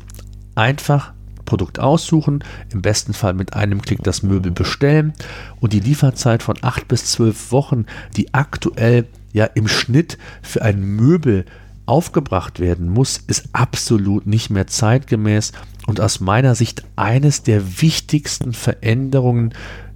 einfach 0.56 1.13
Produkt 1.46 1.78
aussuchen, 1.78 2.44
im 2.72 2.82
besten 2.82 3.13
Fall 3.13 3.36
mit 3.36 3.54
einem 3.54 3.82
Klick 3.84 4.02
das 4.02 4.24
Möbel 4.24 4.52
bestellen 4.52 5.13
und 5.60 5.72
die 5.72 5.80
Lieferzeit 5.80 6.42
von 6.42 6.58
8 6.60 6.88
bis 6.88 7.06
12 7.12 7.52
Wochen, 7.52 7.86
die 8.18 8.34
aktuell 8.34 9.06
ja 9.34 9.46
im 9.46 9.68
Schnitt 9.68 10.18
für 10.42 10.63
ein 10.63 10.82
Möbel 10.82 11.46
aufgebracht 11.86 12.60
werden 12.60 12.89
muss, 12.89 13.18
ist 13.28 13.50
absolut 13.54 14.26
nicht 14.26 14.50
mehr 14.50 14.66
zeitgemäß 14.66 15.52
und 15.86 16.02
aus 16.02 16.20
meiner 16.20 16.56
Sicht 16.56 16.84
eines 16.96 17.44
der 17.44 17.82
wichtigsten 17.82 18.54
Veränderungen, 18.54 19.54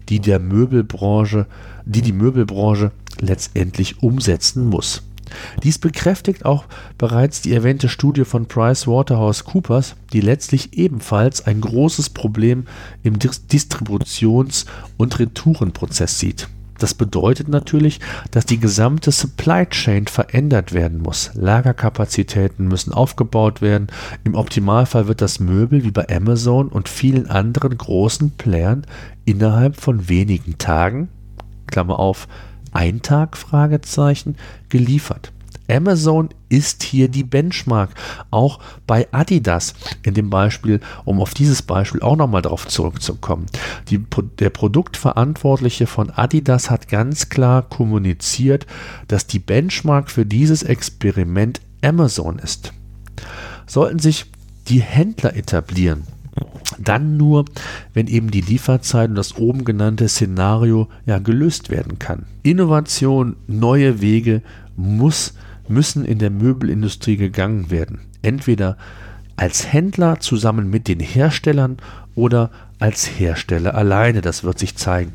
die 0.09 0.19
der 0.19 0.37
Möbelbranche, 0.37 1.47
die 1.85 2.03
die 2.03 2.13
Möbelbranche 2.13 2.91
letztendlich 3.19 4.03
umsetzen 4.03 4.67
muss. 4.67 5.06
Dies 5.63 5.79
bekräftigt 5.79 6.45
auch 6.45 6.65
bereits 6.97 7.41
die 7.41 7.53
erwähnte 7.53 7.89
Studie 7.89 8.25
von 8.25 8.47
PricewaterhouseCoopers, 8.47 9.95
die 10.13 10.21
letztlich 10.21 10.77
ebenfalls 10.77 11.45
ein 11.45 11.61
großes 11.61 12.11
Problem 12.11 12.65
im 13.03 13.19
Distributions- 13.19 14.65
und 14.97 15.19
Retourenprozess 15.19 16.19
sieht. 16.19 16.47
Das 16.79 16.93
bedeutet 16.93 17.47
natürlich, 17.47 17.99
dass 18.31 18.45
die 18.45 18.59
gesamte 18.59 19.11
Supply 19.11 19.65
Chain 19.65 20.07
verändert 20.07 20.73
werden 20.73 21.01
muss. 21.01 21.31
Lagerkapazitäten 21.33 22.67
müssen 22.67 22.93
aufgebaut 22.93 23.61
werden. 23.61 23.87
Im 24.23 24.35
Optimalfall 24.35 25.07
wird 25.07 25.21
das 25.21 25.39
Möbel 25.39 25.83
wie 25.83 25.91
bei 25.91 26.07
Amazon 26.09 26.67
und 26.67 26.89
vielen 26.89 27.29
anderen 27.29 27.77
großen 27.77 28.31
Playern 28.31 28.85
innerhalb 29.25 29.77
von 29.77 30.07
wenigen 30.07 30.57
Tagen, 30.57 31.09
Klammer 31.65 31.99
auf, 31.99 32.27
ein 32.77 33.01
Tag 33.01 33.37
Fragezeichen 33.37 34.35
geliefert. 34.69 35.31
Amazon 35.67 36.29
ist 36.47 36.83
hier 36.83 37.09
die 37.09 37.23
Benchmark, 37.23 37.89
auch 38.29 38.59
bei 38.85 39.07
Adidas 39.11 39.73
in 40.03 40.13
dem 40.13 40.29
Beispiel, 40.29 40.79
um 41.03 41.19
auf 41.19 41.33
dieses 41.33 41.63
Beispiel 41.63 42.01
auch 42.01 42.15
nochmal 42.15 42.43
darauf 42.43 42.67
zurückzukommen. 42.67 43.47
Die, 43.89 44.05
der 44.39 44.51
Produktverantwortliche 44.51 45.87
von 45.87 46.11
Adidas 46.11 46.69
hat 46.69 46.87
ganz 46.87 47.29
klar 47.29 47.63
kommuniziert, 47.63 48.67
dass 49.07 49.25
die 49.25 49.39
Benchmark 49.39 50.11
für 50.11 50.25
dieses 50.25 50.61
Experiment 50.61 51.59
Amazon 51.81 52.37
ist. 52.37 52.73
Sollten 53.65 53.99
sich 53.99 54.27
die 54.67 54.81
Händler 54.81 55.35
etablieren, 55.35 56.03
dann 56.79 57.17
nur, 57.17 57.45
wenn 57.93 58.07
eben 58.07 58.31
die 58.31 58.41
Lieferzeit 58.41 59.09
und 59.09 59.15
das 59.15 59.37
oben 59.37 59.65
genannte 59.65 60.07
Szenario 60.07 60.87
ja 61.05 61.19
gelöst 61.19 61.69
werden 61.69 61.99
kann. 61.99 62.25
Innovation, 62.43 63.35
neue 63.47 64.01
Wege 64.01 64.41
muss, 64.75 65.33
müssen 65.67 66.05
in 66.05 66.19
der 66.19 66.29
Möbelindustrie 66.29 67.17
gegangen 67.17 67.71
werden. 67.71 67.99
Entweder 68.21 68.77
als 69.35 69.71
Händler 69.71 70.19
zusammen 70.19 70.69
mit 70.69 70.87
den 70.87 70.99
Herstellern 70.99 71.77
oder 72.15 72.51
als 72.79 73.05
Hersteller 73.19 73.75
alleine. 73.75 74.21
Das 74.21 74.43
wird 74.43 74.59
sich 74.59 74.75
zeigen. 74.75 75.13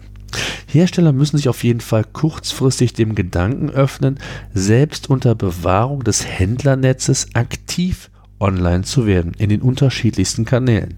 Hersteller 0.67 1.13
müssen 1.13 1.37
sich 1.37 1.49
auf 1.49 1.65
jeden 1.65 1.81
Fall 1.81 2.05
kurzfristig 2.05 2.95
dem 2.95 3.15
Gedanken 3.15 3.69
öffnen, 3.69 4.19
selbst 4.55 5.11
unter 5.11 5.35
Bewahrung 5.35 6.05
des 6.05 6.27
Händlernetzes 6.27 7.35
aktiv 7.35 8.11
online 8.43 8.83
zu 8.83 9.07
werden 9.07 9.33
in 9.39 9.49
den 9.49 9.63
unterschiedlichsten 9.63 10.45
Kanälen. 10.45 10.95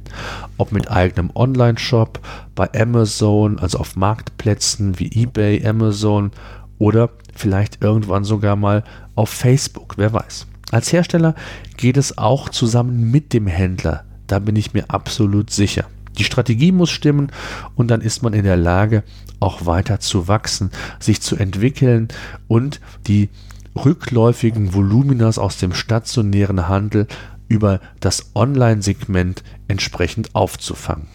Ob 0.56 0.72
mit 0.72 0.90
eigenem 0.90 1.30
Online-Shop, 1.34 2.20
bei 2.54 2.68
Amazon, 2.74 3.58
also 3.58 3.78
auf 3.78 3.94
Marktplätzen 3.96 4.98
wie 4.98 5.22
eBay, 5.22 5.64
Amazon 5.66 6.32
oder 6.78 7.10
vielleicht 7.34 7.82
irgendwann 7.82 8.24
sogar 8.24 8.56
mal 8.56 8.82
auf 9.14 9.30
Facebook, 9.30 9.94
wer 9.96 10.12
weiß. 10.12 10.46
Als 10.72 10.92
Hersteller 10.92 11.34
geht 11.76 11.96
es 11.96 12.18
auch 12.18 12.48
zusammen 12.48 13.10
mit 13.10 13.32
dem 13.32 13.46
Händler, 13.46 14.04
da 14.26 14.38
bin 14.38 14.56
ich 14.56 14.72
mir 14.74 14.90
absolut 14.90 15.50
sicher. 15.50 15.84
Die 16.18 16.24
Strategie 16.24 16.72
muss 16.72 16.90
stimmen 16.90 17.30
und 17.74 17.88
dann 17.88 18.00
ist 18.00 18.22
man 18.22 18.34
in 18.34 18.44
der 18.44 18.56
Lage, 18.56 19.02
auch 19.40 19.66
weiter 19.66 20.00
zu 20.00 20.28
wachsen, 20.28 20.70
sich 21.00 21.20
zu 21.20 21.36
entwickeln 21.36 22.08
und 22.48 22.80
die 23.06 23.28
rückläufigen 23.76 24.74
Voluminas 24.74 25.38
aus 25.38 25.58
dem 25.58 25.74
stationären 25.74 26.68
Handel 26.68 27.06
über 27.48 27.80
das 28.00 28.30
Online-Segment 28.34 29.42
entsprechend 29.68 30.34
aufzufangen. 30.34 31.06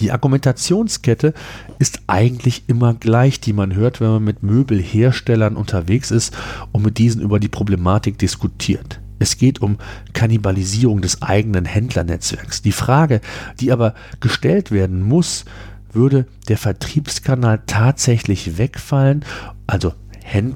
Die 0.00 0.12
Argumentationskette 0.12 1.34
ist 1.78 2.02
eigentlich 2.06 2.64
immer 2.68 2.94
gleich, 2.94 3.40
die 3.40 3.52
man 3.52 3.74
hört, 3.74 4.00
wenn 4.00 4.10
man 4.10 4.24
mit 4.24 4.42
Möbelherstellern 4.42 5.56
unterwegs 5.56 6.10
ist 6.10 6.36
und 6.72 6.84
mit 6.84 6.98
diesen 6.98 7.20
über 7.20 7.40
die 7.40 7.48
Problematik 7.48 8.18
diskutiert. 8.18 9.00
Es 9.18 9.36
geht 9.38 9.62
um 9.62 9.78
Kannibalisierung 10.12 11.00
des 11.00 11.22
eigenen 11.22 11.64
Händlernetzwerks. 11.64 12.62
Die 12.62 12.72
Frage, 12.72 13.20
die 13.60 13.72
aber 13.72 13.94
gestellt 14.20 14.70
werden 14.70 15.02
muss, 15.02 15.44
würde 15.92 16.26
der 16.48 16.58
Vertriebskanal 16.58 17.62
tatsächlich 17.66 18.58
wegfallen, 18.58 19.24
also 19.66 19.94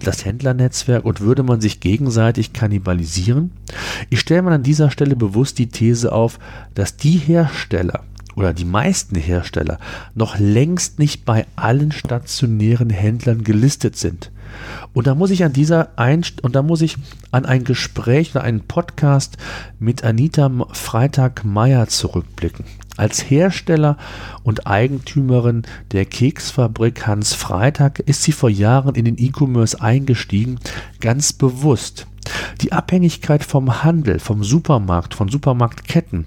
das 0.01 0.25
Händlernetzwerk 0.25 1.05
und 1.05 1.21
würde 1.21 1.43
man 1.43 1.61
sich 1.61 1.81
gegenseitig 1.81 2.53
kannibalisieren? 2.53 3.53
Ich 4.11 4.21
stelle 4.21 4.43
mal 4.43 4.53
an 4.53 4.63
dieser 4.63 4.91
Stelle 4.91 5.17
bewusst 5.17 5.59
die 5.59 5.69
These 5.69 6.13
auf, 6.13 6.39
dass 6.75 6.97
die 6.97 7.17
Hersteller 7.19 8.05
oder 8.35 8.55
die 8.55 8.65
meisten 8.65 9.17
Hersteller 9.17 9.79
noch 10.15 10.39
längst 10.39 10.99
nicht 10.99 11.25
bei 11.25 11.47
allen 11.57 11.93
stationären 11.93 12.91
Händlern 12.91 13.43
gelistet 13.43 13.97
sind. 13.97 14.31
Und 14.93 15.07
da 15.07 15.15
muss 15.15 15.31
ich 15.31 15.45
an 15.45 15.53
dieser 15.53 15.91
Einst 15.97 16.43
und 16.43 16.55
da 16.55 16.63
muss 16.63 16.81
ich 16.81 16.97
an 17.31 17.45
ein 17.45 17.65
Gespräch 17.65 18.31
oder 18.31 18.45
einen 18.45 18.61
Podcast 18.61 19.37
mit 19.79 20.05
Anita 20.05 20.51
Freitag-Meyer 20.73 21.89
zurückblicken. 21.89 22.65
Als 22.99 23.31
Hersteller 23.31 23.97
und 24.43 24.67
Eigentümerin 24.67 25.63
der 25.93 26.05
Keksfabrik 26.05 27.07
Hans 27.07 27.33
Freitag 27.33 28.01
ist 28.01 28.25
sie 28.25 28.33
vor 28.33 28.51
Jahren 28.51 28.97
in 28.97 29.05
den 29.05 29.19
E-Commerce 29.19 29.81
eingestiegen, 29.81 30.59
ganz 30.99 31.33
bewusst. 31.33 32.09
Die 32.61 32.73
Abhängigkeit 32.73 33.45
vom 33.45 33.85
Handel, 33.85 34.19
vom 34.19 34.43
Supermarkt, 34.43 35.15
von 35.15 35.29
Supermarktketten 35.29 36.27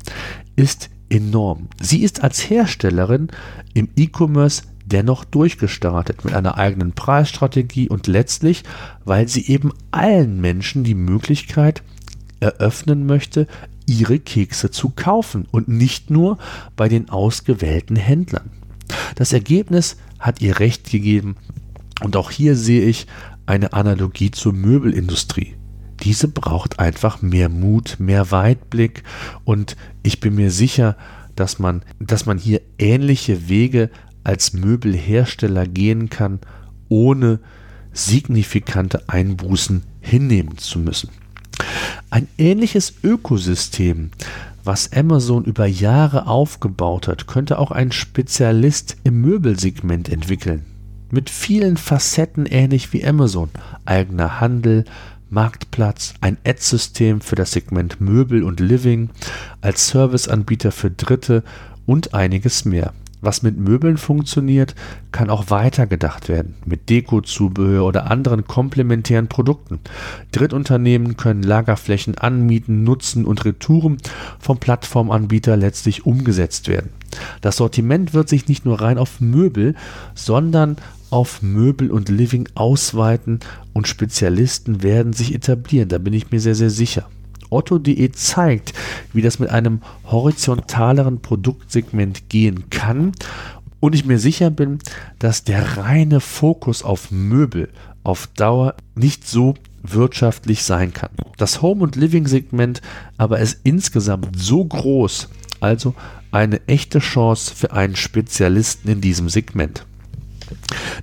ist 0.55 0.89
enorm. 1.09 1.67
Sie 1.81 2.03
ist 2.03 2.23
als 2.23 2.49
Herstellerin 2.49 3.27
im 3.73 3.89
E-Commerce 3.97 4.63
dennoch 4.85 5.25
durchgestartet 5.25 6.23
mit 6.23 6.33
einer 6.33 6.57
eigenen 6.57 6.93
Preisstrategie 6.93 7.89
und 7.89 8.07
letztlich, 8.07 8.63
weil 9.03 9.27
sie 9.27 9.45
eben 9.47 9.73
allen 9.91 10.39
Menschen 10.39 10.85
die 10.85 10.95
Möglichkeit 10.95 11.83
eröffnen 12.39 13.05
möchte, 13.05 13.47
ihre 13.91 14.19
Kekse 14.19 14.71
zu 14.71 14.89
kaufen 14.89 15.47
und 15.51 15.67
nicht 15.67 16.09
nur 16.09 16.37
bei 16.75 16.89
den 16.89 17.09
ausgewählten 17.09 17.95
Händlern. 17.95 18.51
Das 19.15 19.33
Ergebnis 19.33 19.97
hat 20.19 20.41
ihr 20.41 20.59
recht 20.59 20.89
gegeben 20.89 21.35
und 22.03 22.15
auch 22.15 22.31
hier 22.31 22.55
sehe 22.55 22.83
ich 22.83 23.07
eine 23.45 23.73
Analogie 23.73 24.31
zur 24.31 24.53
Möbelindustrie. 24.53 25.55
Diese 26.03 26.27
braucht 26.27 26.79
einfach 26.79 27.21
mehr 27.21 27.49
Mut, 27.49 27.97
mehr 27.99 28.31
Weitblick 28.31 29.03
und 29.43 29.75
ich 30.03 30.19
bin 30.19 30.35
mir 30.35 30.51
sicher, 30.51 30.97
dass 31.35 31.59
man, 31.59 31.83
dass 31.99 32.25
man 32.25 32.37
hier 32.37 32.61
ähnliche 32.77 33.49
Wege 33.49 33.89
als 34.23 34.53
Möbelhersteller 34.53 35.67
gehen 35.67 36.09
kann, 36.09 36.39
ohne 36.89 37.39
signifikante 37.93 39.09
Einbußen 39.09 39.83
hinnehmen 39.99 40.57
zu 40.57 40.79
müssen. 40.79 41.09
Ein 42.09 42.27
ähnliches 42.37 42.93
Ökosystem, 43.03 44.11
was 44.63 44.91
Amazon 44.93 45.45
über 45.45 45.65
Jahre 45.65 46.27
aufgebaut 46.27 47.07
hat, 47.07 47.27
könnte 47.27 47.57
auch 47.57 47.71
ein 47.71 47.91
Spezialist 47.91 48.97
im 49.03 49.21
Möbelsegment 49.21 50.09
entwickeln. 50.09 50.65
Mit 51.09 51.29
vielen 51.29 51.77
Facetten 51.77 52.45
ähnlich 52.45 52.93
wie 52.93 53.05
Amazon. 53.05 53.49
Eigener 53.85 54.39
Handel, 54.39 54.85
Marktplatz, 55.29 56.13
ein 56.21 56.37
Ad-System 56.45 57.21
für 57.21 57.35
das 57.35 57.51
Segment 57.51 58.01
Möbel 58.01 58.43
und 58.43 58.59
Living, 58.59 59.09
als 59.61 59.87
Serviceanbieter 59.87 60.71
für 60.71 60.91
Dritte 60.91 61.43
und 61.85 62.13
einiges 62.13 62.65
mehr. 62.65 62.93
Was 63.21 63.43
mit 63.43 63.57
Möbeln 63.57 63.97
funktioniert, 63.97 64.73
kann 65.11 65.29
auch 65.29 65.51
weitergedacht 65.51 66.27
werden, 66.27 66.55
mit 66.65 66.89
Dekozubehör 66.89 67.85
oder 67.85 68.09
anderen 68.09 68.47
komplementären 68.47 69.27
Produkten. 69.27 69.79
Drittunternehmen 70.31 71.17
können 71.17 71.43
Lagerflächen 71.43 72.17
anmieten, 72.17 72.83
nutzen 72.83 73.25
und 73.25 73.45
Retouren 73.45 73.97
vom 74.39 74.57
Plattformanbieter 74.57 75.55
letztlich 75.55 76.05
umgesetzt 76.05 76.67
werden. 76.67 76.89
Das 77.41 77.57
Sortiment 77.57 78.13
wird 78.13 78.27
sich 78.27 78.47
nicht 78.47 78.65
nur 78.65 78.81
rein 78.81 78.97
auf 78.97 79.21
Möbel, 79.21 79.75
sondern 80.15 80.77
auf 81.11 81.41
Möbel 81.41 81.91
und 81.91 82.09
Living 82.09 82.47
ausweiten 82.55 83.41
und 83.73 83.87
Spezialisten 83.87 84.81
werden 84.81 85.13
sich 85.13 85.35
etablieren, 85.35 85.89
da 85.89 85.97
bin 85.97 86.13
ich 86.13 86.31
mir 86.31 86.39
sehr, 86.39 86.55
sehr 86.55 86.69
sicher. 86.69 87.07
Otto.de 87.51 88.11
zeigt, 88.11 88.73
wie 89.13 89.21
das 89.21 89.37
mit 89.39 89.49
einem 89.49 89.81
horizontaleren 90.05 91.21
Produktsegment 91.21 92.29
gehen 92.29 92.69
kann 92.69 93.11
und 93.79 93.93
ich 93.93 94.05
mir 94.05 94.19
sicher 94.19 94.49
bin, 94.49 94.79
dass 95.19 95.43
der 95.43 95.77
reine 95.77 96.19
Fokus 96.19 96.83
auf 96.83 97.11
Möbel 97.11 97.69
auf 98.03 98.27
Dauer 98.27 98.75
nicht 98.95 99.27
so 99.27 99.55
wirtschaftlich 99.83 100.63
sein 100.63 100.93
kann. 100.93 101.09
Das 101.37 101.61
Home- 101.61 101.83
und 101.83 101.95
Living-Segment 101.95 102.81
aber 103.17 103.39
ist 103.39 103.59
insgesamt 103.63 104.39
so 104.39 104.63
groß, 104.63 105.29
also 105.59 105.95
eine 106.31 106.65
echte 106.67 106.99
Chance 106.99 107.53
für 107.53 107.73
einen 107.73 107.95
Spezialisten 107.95 108.89
in 108.89 109.01
diesem 109.01 109.29
Segment. 109.29 109.85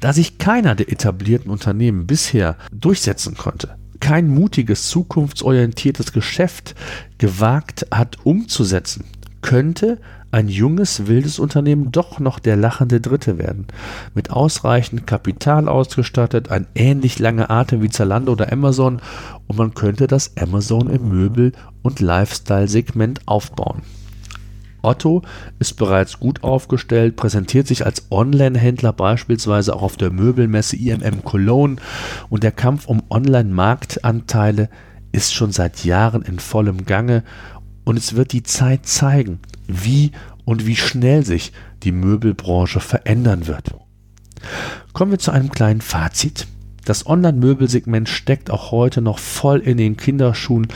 Da 0.00 0.12
sich 0.12 0.38
keiner 0.38 0.74
der 0.74 0.90
etablierten 0.90 1.50
Unternehmen 1.50 2.06
bisher 2.06 2.56
durchsetzen 2.72 3.36
konnte, 3.36 3.76
kein 4.00 4.28
mutiges, 4.28 4.88
zukunftsorientiertes 4.88 6.12
Geschäft 6.12 6.74
gewagt 7.18 7.86
hat 7.90 8.18
umzusetzen, 8.24 9.04
könnte 9.42 9.98
ein 10.30 10.48
junges, 10.48 11.06
wildes 11.06 11.38
Unternehmen 11.38 11.90
doch 11.90 12.20
noch 12.20 12.38
der 12.38 12.56
lachende 12.56 13.00
Dritte 13.00 13.38
werden. 13.38 13.66
Mit 14.14 14.30
ausreichend 14.30 15.06
Kapital 15.06 15.68
ausgestattet, 15.68 16.50
ein 16.50 16.66
ähnlich 16.74 17.18
lange 17.18 17.48
Atem 17.48 17.82
wie 17.82 17.88
Zalando 17.88 18.32
oder 18.32 18.52
Amazon 18.52 19.00
und 19.46 19.56
man 19.56 19.74
könnte 19.74 20.06
das 20.06 20.36
Amazon 20.36 20.90
im 20.90 21.08
Möbel- 21.08 21.52
und 21.82 22.00
Lifestyle-Segment 22.00 23.20
aufbauen. 23.26 23.82
Otto 24.82 25.22
ist 25.58 25.74
bereits 25.74 26.20
gut 26.20 26.44
aufgestellt, 26.44 27.16
präsentiert 27.16 27.66
sich 27.66 27.84
als 27.84 28.06
Online-Händler 28.10 28.92
beispielsweise 28.92 29.74
auch 29.74 29.82
auf 29.82 29.96
der 29.96 30.10
Möbelmesse 30.10 30.76
IMM 30.76 31.24
Cologne 31.24 31.76
und 32.30 32.42
der 32.42 32.52
Kampf 32.52 32.86
um 32.86 33.02
Online-Marktanteile 33.10 34.68
ist 35.12 35.34
schon 35.34 35.52
seit 35.52 35.84
Jahren 35.84 36.22
in 36.22 36.38
vollem 36.38 36.84
Gange 36.84 37.24
und 37.84 37.96
es 37.96 38.14
wird 38.14 38.32
die 38.32 38.42
Zeit 38.42 38.86
zeigen, 38.86 39.40
wie 39.66 40.12
und 40.44 40.66
wie 40.66 40.76
schnell 40.76 41.24
sich 41.24 41.52
die 41.82 41.92
Möbelbranche 41.92 42.80
verändern 42.80 43.46
wird. 43.46 43.74
Kommen 44.92 45.10
wir 45.10 45.18
zu 45.18 45.30
einem 45.30 45.50
kleinen 45.50 45.80
Fazit. 45.80 46.46
Das 46.84 47.06
Online-Möbelsegment 47.06 48.08
steckt 48.08 48.50
auch 48.50 48.70
heute 48.70 49.00
noch 49.02 49.18
voll 49.18 49.60
in 49.60 49.76
den 49.76 49.96
Kinderschuhen 49.96 50.68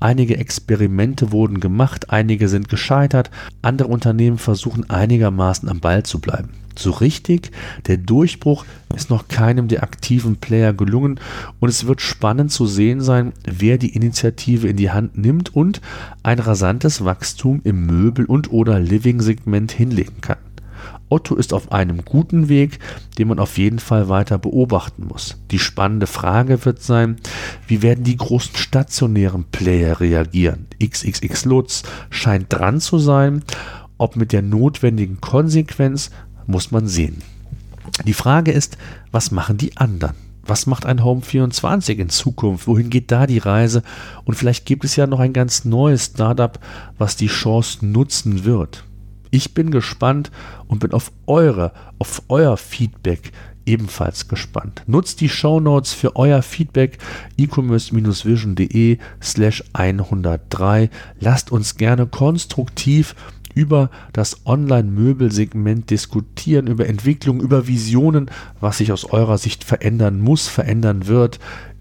Einige 0.00 0.36
Experimente 0.36 1.32
wurden 1.32 1.60
gemacht, 1.60 2.10
einige 2.10 2.48
sind 2.48 2.68
gescheitert, 2.68 3.30
andere 3.62 3.88
Unternehmen 3.88 4.38
versuchen 4.38 4.88
einigermaßen 4.88 5.68
am 5.68 5.80
Ball 5.80 6.04
zu 6.04 6.20
bleiben. 6.20 6.50
So 6.78 6.92
richtig, 6.92 7.50
der 7.88 7.96
Durchbruch 7.96 8.64
ist 8.94 9.10
noch 9.10 9.26
keinem 9.26 9.66
der 9.66 9.82
aktiven 9.82 10.36
Player 10.36 10.72
gelungen 10.72 11.18
und 11.58 11.68
es 11.68 11.88
wird 11.88 12.00
spannend 12.00 12.52
zu 12.52 12.66
sehen 12.66 13.00
sein, 13.00 13.32
wer 13.44 13.78
die 13.78 13.96
Initiative 13.96 14.68
in 14.68 14.76
die 14.76 14.92
Hand 14.92 15.18
nimmt 15.18 15.54
und 15.56 15.80
ein 16.22 16.38
rasantes 16.38 17.04
Wachstum 17.04 17.60
im 17.64 17.86
Möbel- 17.86 18.26
und 18.26 18.52
oder 18.52 18.78
Living-Segment 18.78 19.72
hinlegen 19.72 20.20
kann. 20.20 20.38
Otto 21.08 21.34
ist 21.34 21.52
auf 21.52 21.72
einem 21.72 22.04
guten 22.04 22.48
Weg, 22.48 22.78
den 23.18 23.28
man 23.28 23.38
auf 23.38 23.58
jeden 23.58 23.78
Fall 23.78 24.08
weiter 24.08 24.38
beobachten 24.38 25.06
muss. 25.06 25.36
Die 25.50 25.58
spannende 25.58 26.06
Frage 26.06 26.64
wird 26.64 26.82
sein, 26.82 27.16
wie 27.66 27.82
werden 27.82 28.04
die 28.04 28.16
großen 28.16 28.56
stationären 28.56 29.44
Player 29.44 30.00
reagieren? 30.00 30.66
XXX 30.82 31.44
Lutz 31.44 31.82
scheint 32.10 32.52
dran 32.52 32.80
zu 32.80 32.98
sein, 32.98 33.42
ob 33.96 34.16
mit 34.16 34.32
der 34.32 34.42
notwendigen 34.42 35.20
Konsequenz 35.20 36.10
muss 36.46 36.70
man 36.70 36.86
sehen. 36.86 37.22
Die 38.04 38.14
Frage 38.14 38.52
ist, 38.52 38.78
was 39.10 39.30
machen 39.30 39.56
die 39.56 39.76
anderen? 39.76 40.14
Was 40.48 40.66
macht 40.66 40.86
ein 40.86 41.04
Home 41.04 41.20
24 41.20 41.98
in 41.98 42.08
Zukunft? 42.08 42.66
Wohin 42.66 42.88
geht 42.88 43.10
da 43.10 43.26
die 43.26 43.38
Reise? 43.38 43.82
Und 44.24 44.34
vielleicht 44.34 44.64
gibt 44.64 44.84
es 44.84 44.96
ja 44.96 45.06
noch 45.06 45.20
ein 45.20 45.34
ganz 45.34 45.66
neues 45.66 46.06
Startup, 46.06 46.58
was 46.96 47.16
die 47.16 47.26
Chance 47.26 47.84
nutzen 47.84 48.44
wird. 48.44 48.84
Ich 49.30 49.54
bin 49.54 49.70
gespannt 49.70 50.30
und 50.66 50.78
bin 50.80 50.92
auf 50.92 51.12
eure, 51.26 51.72
auf 51.98 52.22
euer 52.28 52.56
Feedback 52.56 53.32
ebenfalls 53.66 54.28
gespannt. 54.28 54.82
Nutzt 54.86 55.20
die 55.20 55.28
Show 55.28 55.60
Notes 55.60 55.92
für 55.92 56.16
euer 56.16 56.42
Feedback 56.42 56.98
e-commerce-vision.de 57.36 58.98
slash 59.22 59.62
103. 59.74 60.88
Lasst 61.20 61.52
uns 61.52 61.76
gerne 61.76 62.06
konstruktiv 62.06 63.14
über 63.54 63.90
das 64.12 64.46
Online-Möbelsegment 64.46 65.90
diskutieren, 65.90 66.66
über 66.66 66.86
Entwicklung, 66.86 67.40
über 67.40 67.66
Visionen, 67.66 68.30
was 68.60 68.78
sich 68.78 68.92
aus 68.92 69.04
eurer 69.04 69.36
Sicht 69.36 69.64
verändern 69.64 70.20
muss, 70.20 70.48
verändern 70.48 71.06
wird. 71.06 71.38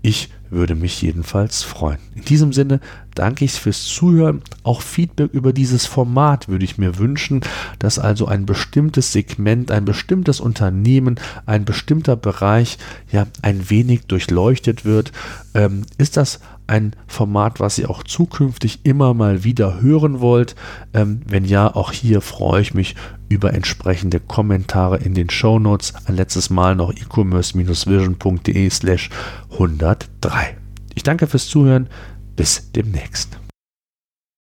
Ich 0.07 0.29
würde 0.49 0.73
mich 0.73 1.01
jedenfalls 1.01 1.63
freuen. 1.63 1.97
In 2.15 2.23
diesem 2.23 2.53
Sinne 2.53 2.79
danke 3.13 3.43
ich 3.43 3.51
fürs 3.51 3.83
Zuhören. 3.83 4.41
Auch 4.63 4.81
Feedback 4.81 5.33
über 5.33 5.51
dieses 5.51 5.85
Format 5.85 6.47
würde 6.47 6.63
ich 6.63 6.77
mir 6.77 6.97
wünschen, 6.97 7.41
dass 7.77 7.99
also 7.99 8.25
ein 8.25 8.45
bestimmtes 8.45 9.11
Segment, 9.11 9.69
ein 9.69 9.83
bestimmtes 9.83 10.39
Unternehmen, 10.39 11.19
ein 11.45 11.65
bestimmter 11.65 12.15
Bereich 12.15 12.77
ja 13.11 13.27
ein 13.41 13.69
wenig 13.69 14.05
durchleuchtet 14.05 14.85
wird. 14.85 15.11
Ähm, 15.53 15.81
ist 15.97 16.15
das 16.15 16.39
ein 16.67 16.95
Format, 17.07 17.59
was 17.59 17.77
ihr 17.77 17.89
auch 17.89 18.03
zukünftig 18.03 18.81
immer 18.83 19.13
mal 19.13 19.43
wieder 19.43 19.81
hören 19.81 20.19
wollt? 20.19 20.55
Ähm, 20.93 21.21
wenn 21.25 21.45
ja, 21.45 21.73
auch 21.73 21.91
hier 21.91 22.21
freue 22.21 22.61
ich 22.61 22.73
mich 22.73 22.95
über 23.29 23.53
entsprechende 23.53 24.19
Kommentare 24.19 24.97
in 24.97 25.13
den 25.13 25.29
Show 25.29 25.59
Notes. 25.59 25.93
Ein 26.05 26.15
letztes 26.15 26.49
Mal 26.49 26.75
noch 26.75 26.91
e-commerce-vision.de 26.93 28.69
slash 28.69 29.09
103. 29.51 30.57
Ich 30.95 31.03
danke 31.03 31.27
fürs 31.27 31.47
Zuhören. 31.47 31.89
Bis 32.35 32.71
demnächst. 32.71 33.39